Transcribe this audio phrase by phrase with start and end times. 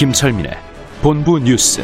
[0.00, 0.52] 김철민의
[1.02, 1.82] 본부 뉴스.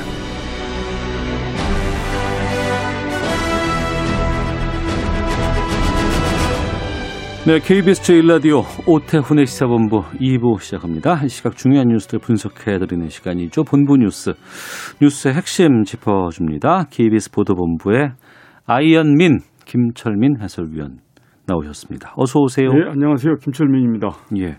[7.47, 11.25] 네, KBS 제1라디오 오태훈의 시사본부 2부 시작합니다.
[11.25, 13.65] 이 시각 중요한 뉴스들 분석해드리는 시간이죠.
[13.65, 14.33] 본부 뉴스,
[15.03, 16.85] 뉴스의 핵심 짚어줍니다.
[16.91, 18.13] KBS 보도본부의
[18.65, 21.01] 아이언민, 김철민 해설위원
[21.47, 22.15] 나오셨습니다.
[22.17, 22.73] 어서 오세요.
[22.73, 23.35] 네, 안녕하세요.
[23.43, 24.09] 김철민입니다.
[24.39, 24.57] 예.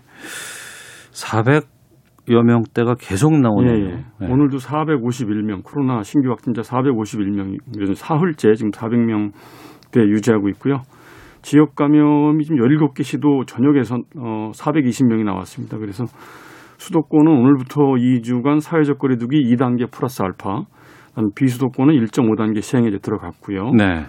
[1.10, 1.77] 400
[2.30, 3.74] 여 명대가 계속 나오네요.
[3.74, 4.04] 예, 예.
[4.20, 4.32] 네.
[4.32, 10.82] 오늘도 451명, 코로나 신규 확진자 451명, 사흘째 지금 400명대 유지하고 있고요.
[11.42, 15.78] 지역 감염이 지금 17개 시도 전역에서 어, 420명이 나왔습니다.
[15.78, 16.04] 그래서
[16.78, 20.62] 수도권은 오늘부터 2주간 사회적 거리두기 2단계 플러스 알파,
[21.34, 23.72] 비수도권은 1.5단계 시행에 들어갔고요.
[23.72, 24.04] 네.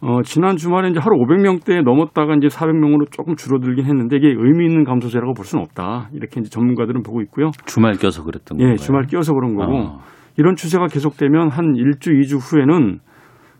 [0.00, 4.84] 어, 지난 주말에 이제 하루 500명대 넘었다가 이제 400명으로 조금 줄어들긴 했는데 이게 의미 있는
[4.84, 6.10] 감소세라고 볼 수는 없다.
[6.12, 7.50] 이렇게 이제 전문가들은 보고 있고요.
[7.64, 8.76] 주말 껴서 그랬던 예, 거예요.
[8.76, 9.98] 주말 끼어서 그런 거고 어.
[10.36, 12.98] 이런 추세가 계속되면 한 1주, 2주 후에는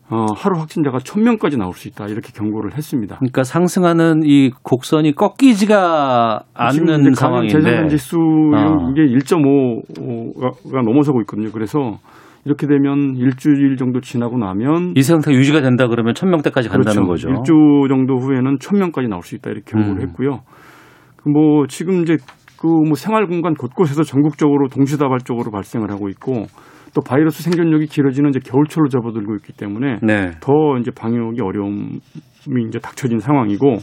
[0.09, 2.05] 어, 하루 확진자가 1000명까지 나올 수 있다.
[2.07, 3.17] 이렇게 경고를 했습니다.
[3.17, 8.91] 그러니까 상승하는 이 곡선이 꺾이지가 않는 감염 재생산 상황인데 지수 어.
[8.91, 11.51] 이게 1.5가 넘어서고 있거든요.
[11.51, 11.97] 그래서
[12.47, 17.27] 이렇게 되면 일주일 정도 지나고 나면 이 상태 유지가 된다 그러면 천 명대까지 간다는 그렇죠.
[17.27, 17.37] 거죠.
[17.37, 17.53] 일주
[17.89, 20.07] 정도 후에는 1000명까지 나올 수 있다 이렇게 경고를 음.
[20.07, 20.39] 했고요.
[21.17, 22.17] 그뭐 지금 이제
[22.59, 26.45] 그 뭐 생활 공간 곳곳에서 전국적으로 동시다발적으로 발생을 하고 있고
[26.95, 30.31] 또 바이러스 생존력이 길어지는 이제 겨울철로 접어들고 있기 때문에 네.
[30.41, 31.99] 더 이제 방역이 어려움이
[32.67, 33.77] 이제 닥쳐진 상황이고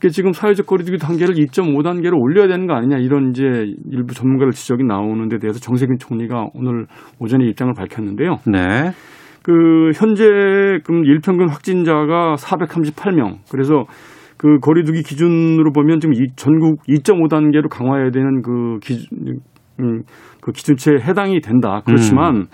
[0.00, 3.44] 이게 지금 사회적 거리두기 단계를 2.5단계로 올려야 되는 거 아니냐 이런 이제
[3.90, 6.86] 일부 전문가들 지적이 나오는 데 대해서 정세균 총리가 오늘
[7.18, 8.38] 오전에 입장을 밝혔는데요.
[8.46, 8.92] 네.
[9.42, 10.24] 그 현재
[10.84, 13.40] 그 일평균 확진자가 438명.
[13.50, 13.84] 그래서
[14.38, 19.40] 그 거리두기 기준으로 보면 지금 이 전국 2.5단계로 강화해야 되는 그 기준
[19.80, 20.02] 음,
[20.40, 21.82] 그 기준치에 해당이 된다.
[21.84, 22.46] 그렇지만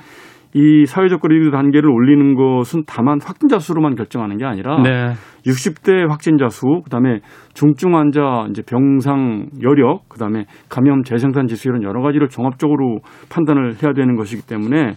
[0.55, 5.12] 이 사회적 거리두기 단계를 올리는 것은 다만 확진자 수로만 결정하는 게 아니라 네.
[5.47, 7.21] 60대 확진자 수, 그다음에
[7.55, 13.93] 중증 환자 이제 병상 여력, 그다음에 감염 재생산 지수 이런 여러 가지를 종합적으로 판단을 해야
[13.93, 14.97] 되는 것이기 때문에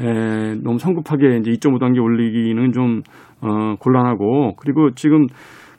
[0.00, 3.02] 에, 너무 성급하게 이제 2.5 단계 올리기는 좀
[3.42, 5.26] 어, 곤란하고 그리고 지금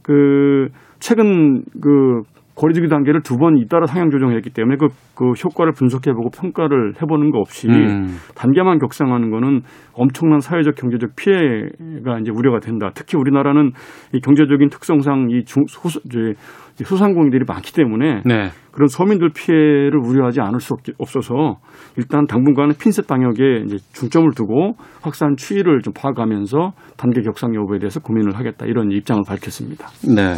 [0.01, 0.69] 그
[0.99, 2.21] 최근 그
[2.61, 7.39] 거리두기 단계를 두 번 잇따라 상향 조정했기 때문에 그, 그 효과를 분석해보고 평가를 해보는 거
[7.39, 8.17] 없이 음.
[8.35, 9.61] 단계만 격상하는 거는
[9.93, 12.91] 엄청난 사회적 경제적 피해가 이제 우려가 된다.
[12.93, 13.71] 특히 우리나라는
[14.13, 16.35] 이 경제적인 특성상 이 중, 소수, 이제
[16.83, 18.49] 소상공인들이 많기 때문에 네.
[18.71, 21.57] 그런 서민들 피해를 우려하지 않을 수 없, 없어서
[21.97, 27.99] 일단 당분간은 핀셋 방역에 이제 중점을 두고 확산 추이를 좀 봐가면서 단계 격상 여부에 대해서
[27.99, 29.87] 고민을 하겠다 이런 입장을 밝혔습니다.
[30.15, 30.35] 네.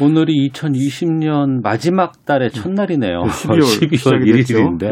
[0.00, 3.20] 오늘이 2020년 마지막 달의 첫날이네요.
[3.22, 4.54] 12월, 12월 시작이 됐죠.
[4.58, 4.84] 1일인데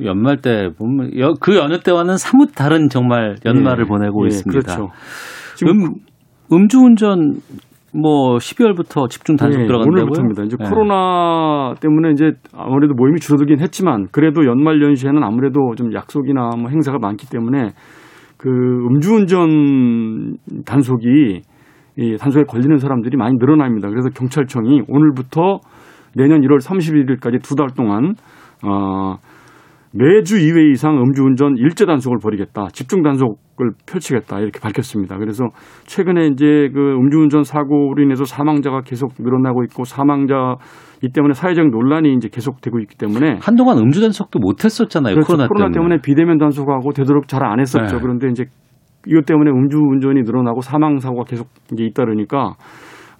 [0.00, 0.04] 예.
[0.06, 3.88] 연말 때 보면 여- 그 여느 때와는 사뭇 다른 정말 연말을 예.
[3.88, 4.60] 보내고 예, 있습니다.
[4.76, 4.92] 그렇죠.
[5.56, 5.94] 지금 음,
[6.52, 7.40] 음주운전
[7.92, 10.02] 뭐 12월부터 집중 단속 예, 들어간다고요?
[10.02, 10.44] 오늘부터입니다.
[10.44, 10.68] 이제 예.
[10.68, 16.98] 코로나 때문에 이제 아무래도 모임이 줄어들긴 했지만 그래도 연말 연시에는 아무래도 좀 약속이나 뭐 행사가
[17.00, 17.70] 많기 때문에
[18.38, 21.42] 그 음주운전 단속이
[22.00, 23.88] 이 단속에 걸리는 사람들이 많이 늘어납니다.
[23.90, 25.58] 그래서 경찰청이 오늘부터
[26.16, 28.14] 내년 1월 31일까지 두 달 동안
[28.64, 29.16] 어
[29.92, 32.68] 매주 2회 이상 음주운전 일제 단속을 벌이겠다.
[32.72, 34.38] 집중 단속을 펼치겠다.
[34.38, 35.18] 이렇게 밝혔습니다.
[35.18, 35.48] 그래서
[35.84, 40.54] 최근에 이제 그 음주운전 사고로 인해서 사망자가 계속 늘어나고 있고 사망자
[41.02, 45.14] 이 때문에 사회적 논란이 이제 계속되고 있기 때문에 한동안 음주 단속도 못 했었잖아요.
[45.16, 45.36] 그렇죠.
[45.48, 45.98] 코로나, 때문에.
[46.02, 47.96] 비대면 단속하고 되도록 잘 안 했었죠.
[47.96, 48.00] 네.
[48.00, 48.44] 그런데 이제
[49.06, 52.54] 이것 때문에 음주운전이 늘어나고 사망 사고가 계속 이제 잇따르니까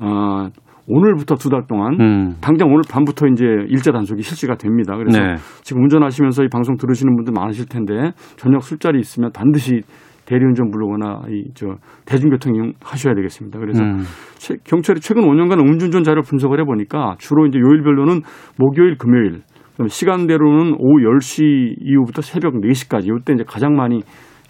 [0.02, 0.48] 어,
[0.88, 2.34] 오늘부터 두 달 동안 음.
[2.40, 4.96] 당장 오늘 밤부터 이제 일자 단속이 실시가 됩니다.
[4.96, 5.34] 그래서 네.
[5.62, 9.82] 지금 운전하시면서 이 방송 들으시는 분들 많으실 텐데 저녁 술자리 있으면 반드시
[10.26, 11.66] 대리운전 부르거나 이저
[12.06, 13.58] 대중교통 이용하셔야 되겠습니다.
[13.58, 13.98] 그래서 음.
[14.38, 18.20] 최- 경찰이 최근 5년간 음주운전 자료 분석을 해보니까 주로 이제 요일별로는
[18.58, 19.42] 목요일, 금요일,
[19.88, 24.02] 시간대로는 오후 10시 이후부터 새벽 4시까지 이때 이제 가장 많이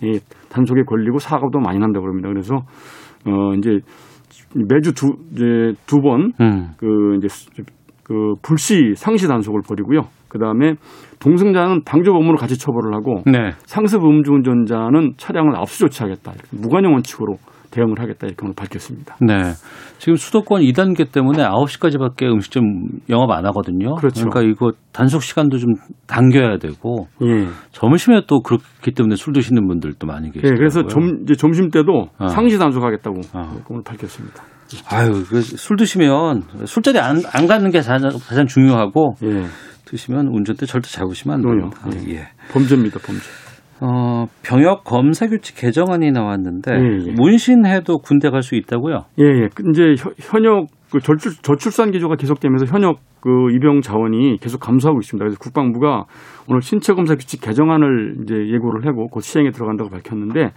[0.03, 0.19] 이
[0.51, 2.29] 단속에 걸리고 사고도 많이 난다고 그럽니다.
[2.29, 2.57] 그래서
[3.27, 3.79] 어 이제
[4.55, 6.69] 매주 두 이제 두번 음.
[6.79, 7.51] 그 이제 수-
[8.03, 10.01] 그 불시 상시 단속을 벌이고요.
[10.29, 10.75] 그 다음에
[11.21, 13.51] 동승자는 방조범으로 같이 처벌을 하고 네.
[13.67, 16.33] 상습 음주운전자는 차량을 압수 조치하겠다.
[16.33, 17.37] 이렇게 무관용 원칙으로
[17.71, 19.17] 대응을 하겠다 이렇게 오늘 밝혔습니다.
[19.21, 19.53] 네.
[19.99, 22.65] 지금 수도권 2단계 때문에 9시까지밖에 음식점
[23.09, 23.95] 영업 안 하거든요.
[23.97, 24.27] 그렇죠.
[24.27, 25.75] 러니까 이거 단속 시간도 좀
[26.07, 27.47] 당겨야 되고 예.
[27.73, 30.49] 점심에 또 그렇기 때문에 술 드시는 분들도 많이 계시고.
[30.49, 32.29] 예, 그래서 점, 이제 점심 때도 어.
[32.29, 33.57] 상시 단속하겠다고 어.
[33.69, 34.43] 오늘 밝혔습니다.
[34.89, 39.45] 아유, 그술 드시면 술자리 안, 안 가는 게 가장, 가장 중요하고 예.
[39.85, 41.43] 드시면 운전대 절대 잡으시면 안.
[41.43, 42.09] 됩니다.
[42.09, 42.29] 예.
[42.53, 43.50] 범죄입니다, 범죄.
[43.81, 47.13] 어, 병역 검사 규칙 개정안이 나왔는데 예, 예.
[47.13, 49.05] 문신해도 군대 갈 수 있다고요?
[49.19, 49.49] 예, 예.
[49.55, 54.59] 그 이제 현- 현역 그 저출, 저출 산 기조가 계속되면서 현역 그 입영 자원이 계속
[54.61, 55.23] 감소하고 있습니다.
[55.25, 56.05] 그래서 국방부가
[56.49, 60.51] 오늘 신체 검사 규칙 개정안을 이제 예고를 하고 곧 시행에 들어간다고 밝혔는데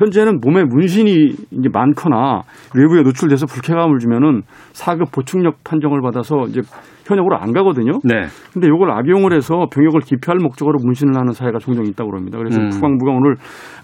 [0.00, 1.12] 현재는 몸에 문신이
[1.50, 2.42] 이제 많거나
[2.74, 4.42] 외부에 노출돼서 불쾌감을 주면은
[4.72, 6.62] 사급 보충력 판정을 받아서 이제
[7.04, 7.98] 현역으로 안 가거든요.
[8.04, 8.22] 네.
[8.52, 12.38] 근데 이걸 악용을 해서 병역을 기피할 목적으로 문신을 하는 사회가 종종 있다고 합니다.
[12.38, 12.70] 그래서 음.
[12.70, 13.34] 국방부가 오늘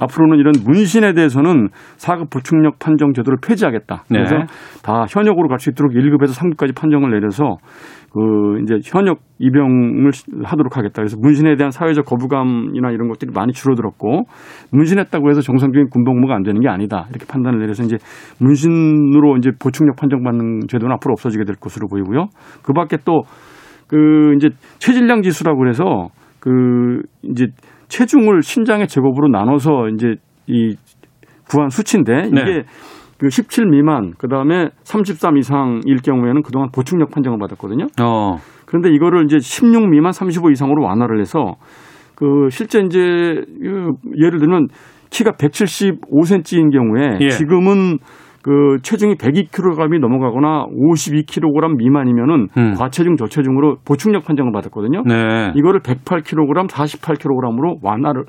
[0.00, 4.04] 앞으로는 이런 문신에 대해서는 사급 보충력 판정 제도를 폐지하겠다.
[4.10, 4.18] 네.
[4.18, 4.36] 그래서
[4.82, 7.56] 다 현역으로 갈 수 있도록 1급에서 3급까지 판정을 내려서
[8.12, 10.10] 그 이제 현역 입영을
[10.44, 10.94] 하도록 하겠다.
[10.96, 14.24] 그래서 문신에 대한 사회적 거부감이나 이런 것들이 많이 줄어들었고
[14.72, 17.06] 문신했다고 해서 정상적인 군복무가 안 되는 게 아니다.
[17.10, 17.96] 이렇게 판단을 내려서 이제
[18.40, 22.28] 문신으로 이제 보충력 판정받는 제도는 앞으로 없어지게 될 것으로 보이고요.
[22.62, 23.22] 그 밖에 또
[23.88, 24.48] 그 이제
[24.78, 26.08] 체질량 지수라고 그래서
[26.40, 27.46] 그 이제
[27.88, 30.14] 체중을 신장의 제곱으로 나눠서 이제
[30.46, 30.74] 이
[31.48, 32.62] 구한 수치인데 이게 네.
[33.18, 37.86] 그 17 미만 그다음에 33 이상일 경우에는 그동안 보충력 판정을 받았거든요.
[38.02, 38.36] 어.
[38.66, 41.54] 그런데 이거를 이제 16 미만 35 이상으로 완화를 해서
[42.14, 44.68] 그 실제 이제 그 예를 들면
[45.10, 47.28] 키가 175cm인 경우에 예.
[47.28, 47.98] 지금은
[48.42, 52.74] 그 체중이 102kg이 넘어가거나 52kg 미만이면은 음.
[52.74, 55.02] 과체중 저체중으로 보충력 판정을 받았거든요.
[55.04, 55.52] 네.
[55.56, 58.22] 이거를 108kg, 48kg으로 완화를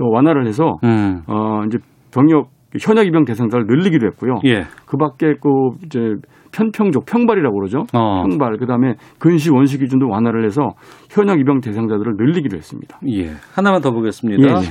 [0.00, 1.22] 어, 완화를 해서 음.
[1.28, 1.78] 어 이제
[2.12, 2.48] 병역
[2.78, 4.36] 현역 입영 대상자를 늘리기도 했고요.
[4.46, 4.64] 예.
[4.86, 5.48] 그밖에 그
[5.84, 6.14] 이제
[6.52, 7.84] 편평족 평발이라고 그러죠.
[7.92, 8.22] 어.
[8.22, 10.70] 평발 그다음에 근시 원시 기준도 완화를 해서
[11.10, 12.98] 현역 입영 대상자들을 늘리기도 했습니다.
[13.08, 13.30] 예.
[13.54, 14.42] 하나만 더 보겠습니다.
[14.42, 14.68] 예, 예.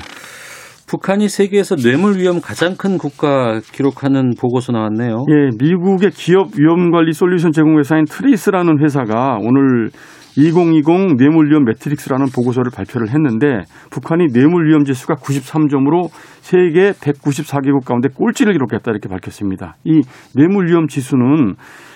[0.89, 5.25] 북한이 세계에서 뇌물 위험 가장 큰 국가 기록하는 보고서 나왔네요.
[5.29, 9.91] 예, 미국의 기업 위험 관리 솔루션 제공 회사인 트레이스라는 회사가 오늘
[10.39, 16.07] 2020 뇌물 위험 매트릭스라는 보고서를 발표를 했는데 북한이 뇌물 위험 지수가 93점으로
[16.39, 19.75] 세계 194개국 가운데 꼴찌를 기록했다 이렇게 밝혔습니다.
[19.83, 20.01] 이
[20.35, 21.55] 뇌물 위험 지수는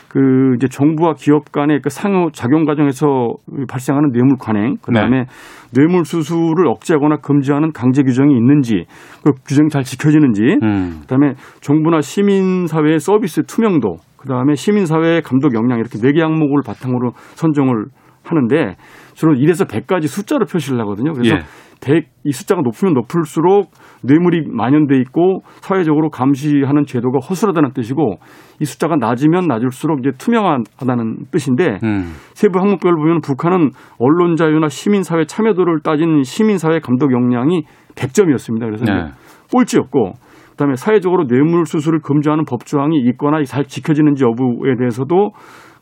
[0.10, 0.20] 그
[0.58, 3.34] 이제 정부와 기업 간의 그 상호 작용 과정에서
[3.68, 5.26] 발생하는 뇌물 관행, 그다음에
[5.74, 8.86] 뇌물 수수를 억제하거나 금지하는 강제 규정이 있는지,
[9.24, 11.00] 그 규정이 잘 지켜지는지, 음.
[11.02, 16.62] 그다음에 정부나 시민 사회의 서비스 투명도, 그다음에 시민 사회의 감독 역량 이렇게 네 개 항목을
[16.64, 17.86] 바탕으로 선정을
[18.24, 18.76] 하는데
[19.14, 21.14] 주로 1에서 100까지 숫자로 표시를 하거든요.
[21.14, 21.42] 그래서 예.
[21.84, 23.72] 100, 이 숫자가 높으면 높을수록
[24.04, 28.20] 뇌물이 만연돼 있고 사회적으로 감시하는 제도가 허술하다는 뜻이고
[28.62, 32.14] 이 숫자가 낮으면 낮을수록 이제 투명하다는 뜻인데 음.
[32.34, 37.64] 세부 항목별로 보면 북한은 언론 자유나 시민 사회 참여도를 따진 시민 사회 감독 역량이
[37.96, 38.60] 100점이었습니다.
[38.60, 39.12] 그래서 네.
[39.52, 40.14] 꼴찌였고
[40.52, 45.32] 그다음에 사회적으로 뇌물 수수를 금지하는 법 조항이 있거나 잘 지켜지는지 여부에 대해서도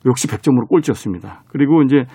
[0.05, 1.43] 역시 100점으로 꼴찌였습니다.
[1.51, 2.05] 그리고 이제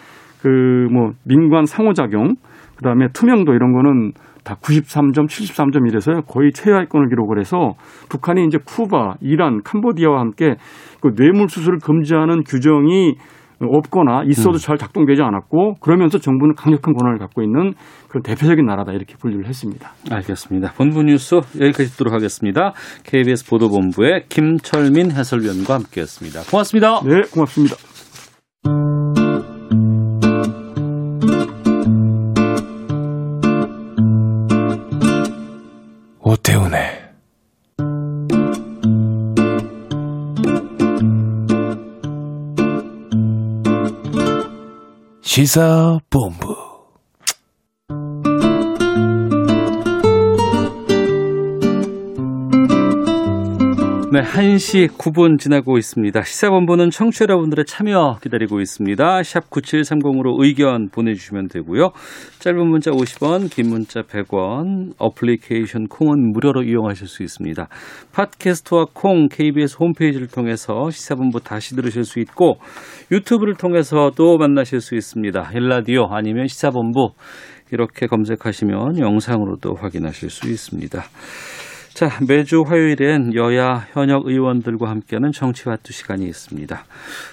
[0.42, 2.34] 그 뭐 민관 상호작용
[2.76, 4.12] 그다음에 투명도 이런 거는
[4.44, 7.72] 다 93점, 73점 이래서 거의 최하위권을 기록을 해서
[8.08, 10.54] 북한이 이제 쿠바, 이란, 캄보디아와 함께
[11.00, 13.16] 그 뇌물 수수를 금지하는 규정이
[13.60, 17.72] 없거나 있어도 잘 작동되지 않았고 그러면서 정부는 강력한 권한을 갖고 있는
[18.08, 19.92] 그런 대표적인 나라다 이렇게 분류를 했습니다.
[20.10, 20.72] 알겠습니다.
[20.72, 22.72] 본부 뉴스 여기까지 듣도록 하겠습니다.
[23.04, 26.50] KBS 보도본부의 김철민 해설위원과 함께했습니다.
[26.50, 27.00] 고맙습니다.
[27.04, 27.76] 네, 고맙습니다.
[45.36, 46.65] 시사본부
[54.12, 56.22] 네, 1시 9분 지나고 있습니다.
[56.22, 59.22] 시사본부는 청취자 여러분들의 참여 기다리고 있습니다.
[59.24, 61.90] 샵 9730으로 의견 보내주시면 되고요.
[62.38, 67.66] 짧은 문자 50원, 긴 문자 100원, 어플리케이션 콩은 무료로 이용하실 수 있습니다.
[68.12, 72.58] 팟캐스트와 콩, KBS 홈페이지를 통해서 시사본부 다시 들으실 수 있고
[73.10, 75.50] 유튜브를 통해서도 만나실 수 있습니다.
[75.52, 77.10] 일라디오 아니면 시사본부
[77.72, 81.02] 이렇게 검색하시면 영상으로도 확인하실 수 있습니다.
[81.96, 86.84] 자, 매주 화요일엔 여야 현역 의원들과 함께하는 정치와투 시간이 있습니다.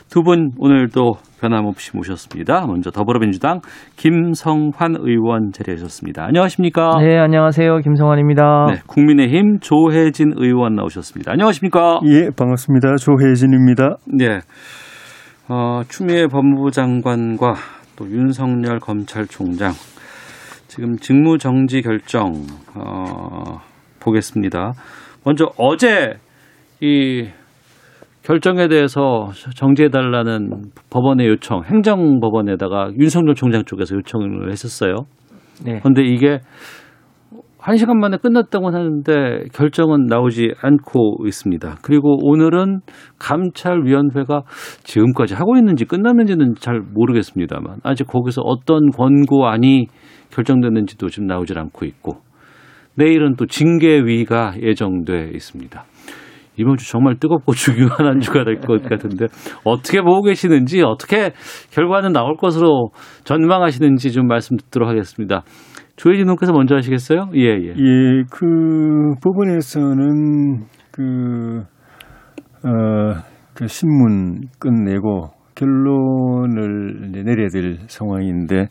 [0.09, 2.65] 두 분 오늘도 변함없이 모셨습니다.
[2.65, 3.59] 먼저 더불어민주당
[3.97, 6.23] 김성환 의원 자리하셨습니다.
[6.23, 6.91] 안녕하십니까?
[7.01, 7.79] 네, 안녕하세요.
[7.79, 8.67] 김성환입니다.
[8.69, 11.33] 네, 국민의힘 조혜진 의원 나오셨습니다.
[11.33, 11.99] 안녕하십니까?
[12.05, 12.95] 예, 반갑습니다.
[12.95, 13.97] 조혜진입니다.
[14.17, 14.39] 네.
[15.49, 17.55] 어, 추미애 법무부 장관과
[17.97, 19.73] 또 윤석열 검찰총장
[20.69, 22.31] 지금 직무 정지 결정
[22.75, 23.59] 어,
[24.03, 24.73] 보겠습니다.
[25.25, 26.17] 먼저 어제
[26.81, 27.27] 이
[28.23, 30.49] 결정에 대해서 정지해달라는
[30.89, 34.95] 법원의 요청, 행정법원에다가 윤석열 총장 쪽에서 요청을 했었어요.
[35.65, 35.79] 네.
[35.79, 36.39] 그런데 이게
[37.59, 41.77] 한 시간 만에 끝났다고 하는데 결정은 나오지 않고 있습니다.
[41.81, 42.81] 그리고 오늘은
[43.19, 44.41] 감찰위원회가
[44.83, 49.87] 지금까지 하고 있는지 끝났는지는 잘 모르겠습니다만 아직 거기서 어떤 권고안이
[50.31, 52.17] 결정됐는지도 지금 나오질 않고 있고
[52.95, 55.83] 내일은 또 징계위가 예정돼 있습니다.
[56.57, 59.25] 이번 주 정말 뜨겁고 중요한 한 주가 될 것 같은데
[59.63, 61.31] 어떻게 보고 계시는지 어떻게
[61.71, 62.91] 결과는 나올 것으로
[63.23, 65.43] 전망하시는지 좀 말씀 듣도록 하겠습니다.
[65.95, 67.29] 조혜진 의원께서 먼저 하시겠어요?
[67.35, 67.69] 예, 예.
[67.69, 71.63] 예, 그 법원에서는 그,
[72.63, 73.13] 어,
[73.53, 78.67] 그 신문 끝내고 결론을 내려야 될 상황인데,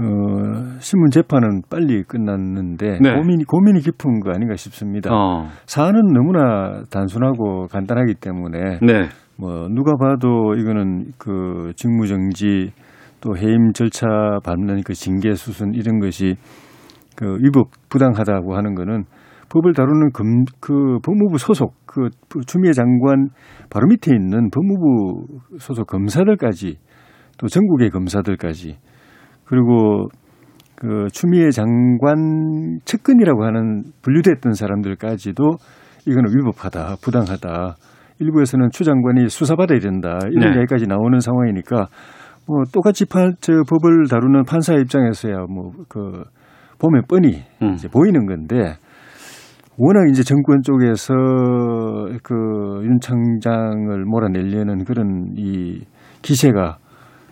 [0.00, 3.14] 어, 신문 재판은 빨리 끝났는데 네.
[3.14, 5.10] 고민이 고민이 깊은 거 아닌가 싶습니다.
[5.12, 9.08] 어, 사안은 너무나 단순하고 간단하기 때문에 네.
[9.36, 12.72] 뭐 누가 봐도 이거는 그 직무정지
[13.20, 14.06] 또 해임 절차
[14.44, 16.36] 밟는 그 징계 수순 이런 것이
[17.16, 19.04] 그 위법 부당하다고 하는 거는
[19.50, 22.10] 법을 다루는 금, 그 법무부 소속 그
[22.46, 23.28] 추미애 장관
[23.70, 26.76] 바로 밑에 있는 법무부 소속 검사들까지
[27.38, 28.76] 또 전국의 검사들까지
[29.48, 30.08] 그리고
[30.76, 35.42] 그 추미애 장관 측근이라고 하는 분류됐던 사람들까지도
[36.06, 37.76] 이거는 위법하다, 부당하다.
[38.20, 40.18] 일부에서는 추 장관이 수사받아야 된다.
[40.30, 40.58] 이런 네.
[40.58, 41.86] 얘기까지 나오는 상황이니까
[42.46, 46.22] 뭐 똑같이 판, 저 법을 다루는 판사 입장에서야 뭐 그
[46.78, 47.74] 보면 뻔히 음.
[47.74, 48.76] 이제 보이는 건데
[49.76, 51.14] 워낙 이제 정권 쪽에서
[52.22, 55.82] 그윤 청장을 몰아내려는 그런 이
[56.22, 56.78] 기세가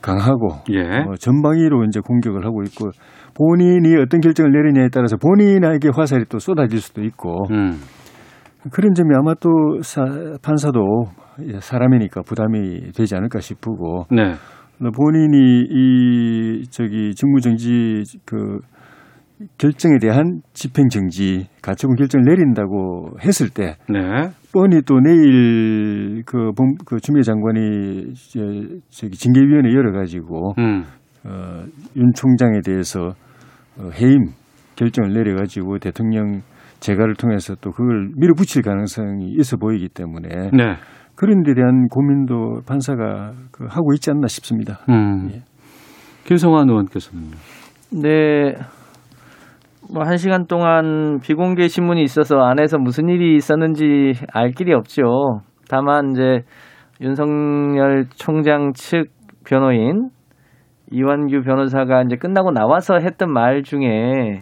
[0.06, 1.02] 강하고 예.
[1.02, 2.90] 뭐 전방위로 이제 공격을 하고 있고
[3.34, 7.72] 본인이 어떤 결정을 내리냐에 따라서 본인에게 화살이 또 쏟아질 수도 있고 음.
[8.70, 10.04] 그런 점이 아마 또 사,
[10.42, 10.80] 판사도
[11.60, 14.34] 사람이니까 부담이 되지 않을까 싶고 네.
[14.78, 18.60] 본인이 이 저기 직무정지 그
[19.58, 24.00] 결정에 대한 집행정지 가처분 결정을 내린다고 했을 때 네.
[24.56, 28.40] 뻔히 또 내일 그, 범, 그 주미애 장관이 저,
[28.88, 30.82] 저기 징계위원회 열어가지고 음.
[31.24, 31.62] 어,
[31.94, 33.12] 윤 총장에 대해서
[33.78, 34.30] 어, 해임
[34.76, 36.40] 결정을 내려가지고 대통령
[36.80, 40.76] 재가를 통해서 또 그걸 밀어붙일 가능성이 있어 보이기 때문에 네.
[41.16, 44.78] 그런 데 대한 고민도 판사가 그 하고 있지 않나 싶습니다.
[44.88, 45.32] 음.
[45.32, 45.42] 예.
[46.24, 47.36] 김성환 의원께서는요.
[47.92, 48.54] 네.
[49.92, 55.40] 뭐, 한 시간 동안 비공개 신문이 있어서 안에서 무슨 일이 있었는지 알 길이 없죠.
[55.70, 56.40] 다만, 이제,
[57.00, 59.10] 윤석열 총장 측
[59.46, 60.08] 변호인,
[60.90, 64.40] 이완규 변호사가 이제 끝나고 나와서 했던 말 중에,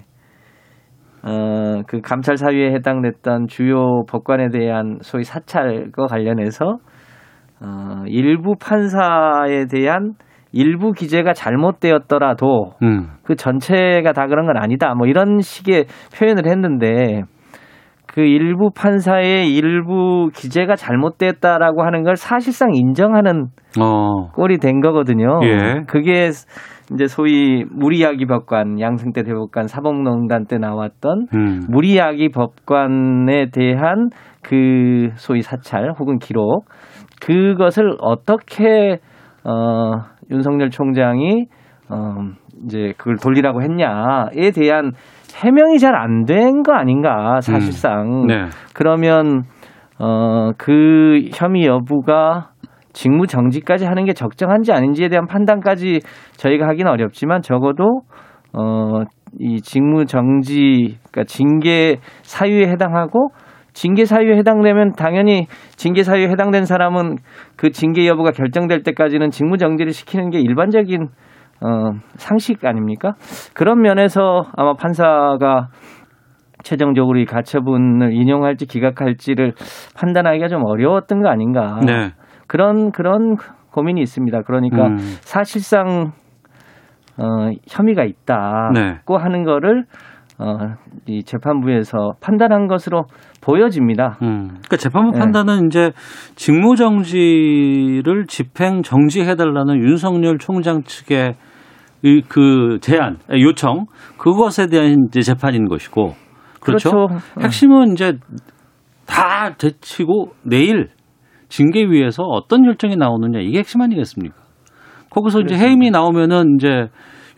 [1.23, 6.79] 어, 그 감찰 사유에 해당됐던 주요 법관에 대한 소위 사찰과 관련해서,
[7.61, 10.15] 어, 일부 판사에 대한
[10.55, 13.09] 일부 기재가 잘못되었더라도 음.
[13.25, 14.95] 그 전체가 다 그런 건 아니다.
[14.95, 17.23] 뭐 이런 식의 표현을 했는데
[18.07, 23.47] 그 일부 판사의 일부 기재가 잘못됐다라고 하는 걸 사실상 인정하는
[23.81, 24.31] 어.
[24.35, 25.41] 꼴이 된 거거든요.
[25.43, 25.83] 예.
[25.89, 26.31] 그게
[26.93, 31.61] 이제 소위 무리야기 법관, 양승태 대법관 사법농단 때 나왔던 음.
[31.69, 34.11] 무리야기 법관에 대한
[34.43, 36.67] 그 소위 사찰 혹은 기록
[37.21, 39.01] 그것을 어떻게
[39.43, 41.47] 어 윤석열 총장이
[41.91, 42.15] 어
[42.65, 44.93] 이제 그걸 돌리라고 했냐에 대한
[45.37, 48.47] 해명이 잘 안 된 거 아닌가 사실상 네.
[48.75, 49.43] 그러면
[49.99, 52.51] 어 그 혐의 여부가
[52.93, 56.01] 직무 정지까지 하는 게 적정한지 아닌지에 대한 판단까지
[56.37, 58.01] 저희가 하기는 어렵지만 적어도
[58.53, 59.03] 어
[59.41, 63.31] 이 직무 정지 그러니까 징계 사유에 해당하고
[63.75, 67.17] 징계 사유에 해당되면 당연히 징계 사유에 해당된 사람은
[67.57, 71.09] 그 징계 여부가 결정될 때까지는 직무 정지를 시키는 게 일반적인
[71.61, 73.13] 어 상식 아닙니까?
[73.55, 75.69] 그런 면에서 아마 판사가
[76.63, 79.53] 최종적으로 이 가처분을 인용할지 기각할지를
[79.97, 81.81] 판단하기가 좀 어려웠던 거 아닌가.
[81.85, 82.13] 네.
[82.47, 83.37] 그런 그런
[83.73, 84.43] 고민이 있습니다.
[84.43, 84.97] 그러니까 음.
[85.21, 86.13] 사실상
[87.19, 88.99] 어, 혐의가 있다고 네.
[89.19, 89.85] 하는 거를
[90.39, 90.75] 어,
[91.07, 93.05] 이 재판부에서 판단한 것으로
[93.45, 94.19] 보여집니다.
[94.23, 94.49] 음.
[94.49, 95.19] 그러니까 재판부 네.
[95.19, 95.93] 판단은 이제
[96.35, 101.35] 직무 정지를 집행 정지해달라는 윤석열 총장 측의
[102.03, 103.87] 이그 제안, 요청
[104.19, 106.15] 그것에 대한 이제 재판인 것이고
[106.61, 106.91] 그렇죠.
[106.91, 107.09] 그렇죠.
[107.41, 108.19] 핵심은 이제
[109.07, 110.89] 다 제치고 내일
[111.49, 114.35] 징계위에서 어떤 결정이 나오느냐 이게 핵심 아니겠습니까?
[115.11, 116.89] 거기서 이제 해임이 나오면은 이제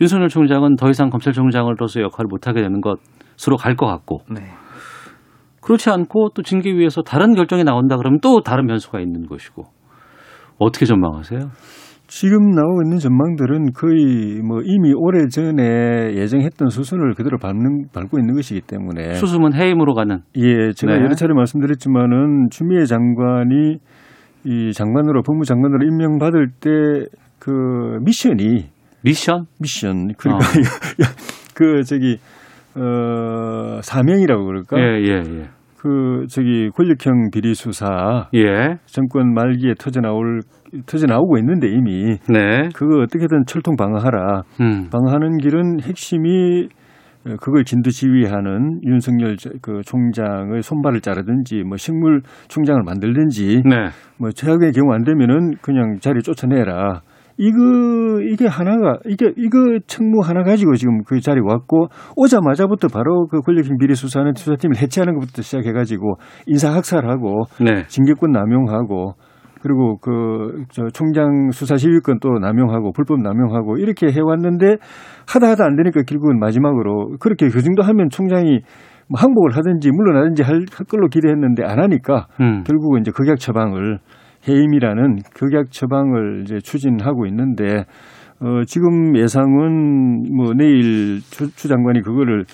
[0.01, 4.41] 윤석열 총장은 더 이상 검찰총장으로서 역할을 못하게 되는 것으로 갈 것 같고 네.
[5.67, 9.63] 그렇지 않고 또 징계위에서 다른 결정이 나온다 그러면 또 다른 변수가 있는 것이고
[10.57, 11.41] 어떻게 전망하세요?
[12.07, 18.33] 지금 나오고 있는 전망들은 거의 뭐 이미 오래 전에 예정했던 수순을 그대로 밟는, 밟고 있는
[18.35, 20.99] 것이기 때문에 수습은 해임으로 가는 예, 제가 네.
[20.99, 23.77] 여러 차례 말씀드렸지만은 추미애 장관이
[24.45, 28.65] 이 장관으로 법무장관으로 임명받을 때 그 미션이
[29.03, 29.45] 미션?
[29.59, 30.49] 미션 그러니까 어.
[31.55, 32.17] 그 저기
[32.75, 34.77] 어 사명이라고 그럴까?
[34.79, 35.49] 예, 예, 예.
[35.79, 38.77] 그 저기 권력형 비리 수사 예.
[38.85, 40.41] 정권 말기에 터져 나올
[40.85, 42.69] 터져 나오고 있는데 이미 네.
[42.75, 44.41] 그거 어떻게든 철통 방어하라.
[44.61, 44.89] 음.
[44.91, 46.67] 방어하는 길은 핵심이
[47.27, 53.87] 어, 그걸 진두지휘하는 윤석열 저- 그 총장의 손발을 자르든지 뭐 식물 총장을 만들든지 네.
[54.19, 57.01] 뭐 최악의 경우 안 되면은 그냥 자리 쫓아내라.
[57.37, 63.41] 이거 이게 하나가 이게 이거 책무 하나 가지고 지금 그 자리 왔고 오자마자부터 바로 그
[63.41, 66.15] 권력형 비리 수사하는 수사팀을 해체하는 것부터 시작해 가지고
[66.47, 67.85] 인사 학살하고 네.
[67.87, 69.13] 징계권 남용하고
[69.61, 74.77] 그리고 그 저 총장 수사 지휘권 또 남용하고 불법 남용하고 이렇게 해왔는데
[75.27, 78.61] 하다 하다 안 되니까 결국은 마지막으로 그렇게 그 정도 하면 총장이
[79.09, 82.63] 뭐 항복을 하든지 물러나든지 할, 할 걸로 기대했는데 안 하니까 음.
[82.65, 83.99] 결국은 이제 극약 처방을
[84.47, 87.85] 해임이라는 극약 처방을 이제 추진하고 있는데
[88.39, 92.45] 어 지금 예상은 뭐 내일 추, 추 장관이 그거를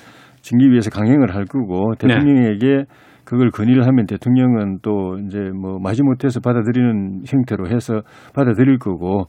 [0.42, 2.08] 징계위에서 강행을 할 거고 네.
[2.08, 2.86] 대통령에게
[3.26, 8.02] 그걸 건의를 하면 대통령은 또 이제 뭐 마지못해서 받아들이는 형태로 해서
[8.34, 9.26] 받아들일 거고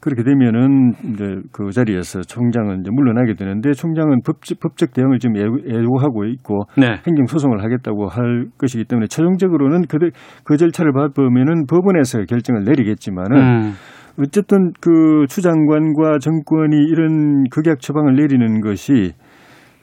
[0.00, 5.66] 그렇게 되면은 이제 그 자리에서 총장은 이제 물러나게 되는데 총장은 법적, 법적 대응을 지금 예고-
[5.66, 7.00] 예고하고 있고 네.
[7.06, 9.98] 행정 소송을 하겠다고 할 것이기 때문에 최종적으로는 그,
[10.44, 13.72] 그 절차를 밟으면은 법원에서 결정을 내리겠지만은 음.
[14.18, 19.12] 어쨌든 그 추장관과 정권이 이런 극약 처방을 내리는 것이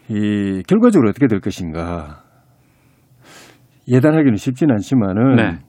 [0.10, 2.24] 이 결과적으로 어떻게 될 것인가
[3.88, 5.60] 예단하기는 쉽지는 않지만은 네.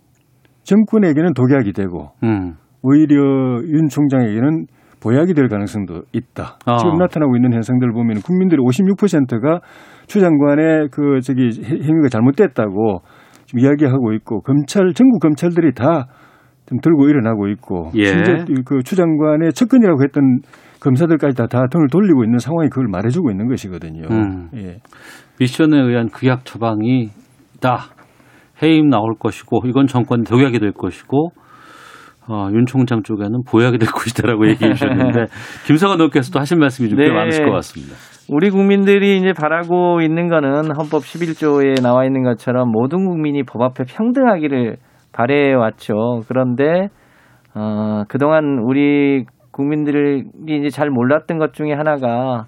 [0.63, 2.55] 정권에게는 독약이 되고 음.
[2.85, 3.17] 오히려
[3.65, 4.67] 윤 총장에게는
[5.03, 6.59] 보약이 될 가능성도 있다.
[6.67, 6.77] 아.
[6.77, 9.61] 지금 나타나고 있는 현상들을 보면 국민들의 56%가
[10.07, 13.01] 추 장관의 그 저기 해- 행위가 잘못됐다고
[13.47, 16.07] 지금 이야기하고 있고 검찰 전국 검찰들이 다
[16.67, 18.05] 좀 들고 일어나고 있고 예.
[18.07, 20.39] 심지어 그추 장관의 측근이라고 했던
[20.81, 24.07] 검사들까지 다, 다 등을 돌리고 있는 상황이 그걸 말해주고 있는 것이거든요.
[24.11, 24.49] 음.
[24.55, 24.79] 예.
[25.39, 27.11] 미션에 의한 극약 처방이
[27.57, 27.81] 있다.
[28.63, 31.33] 해임 나올 것이고 이건 정권 독약이 될 것이고
[32.29, 35.27] 어, 윤 총장 쪽에는 보약이 될 것이다라고 얘기해 주셨는데
[35.67, 37.13] 김성환 의원께서도 하신 말씀이 좀꽤 네.
[37.13, 37.95] 많으실 것 같습니다.
[38.31, 43.85] 우리 국민들이 이제 바라고 있는 거는 헌법 11조에 나와 있는 것처럼 모든 국민이 법 앞에
[43.87, 44.77] 평등하기를
[45.13, 46.23] 바래 왔죠.
[46.27, 46.89] 그런데
[47.55, 52.47] 어, 그동안 우리 국민들이 이제 잘 몰랐던 것 중에 하나가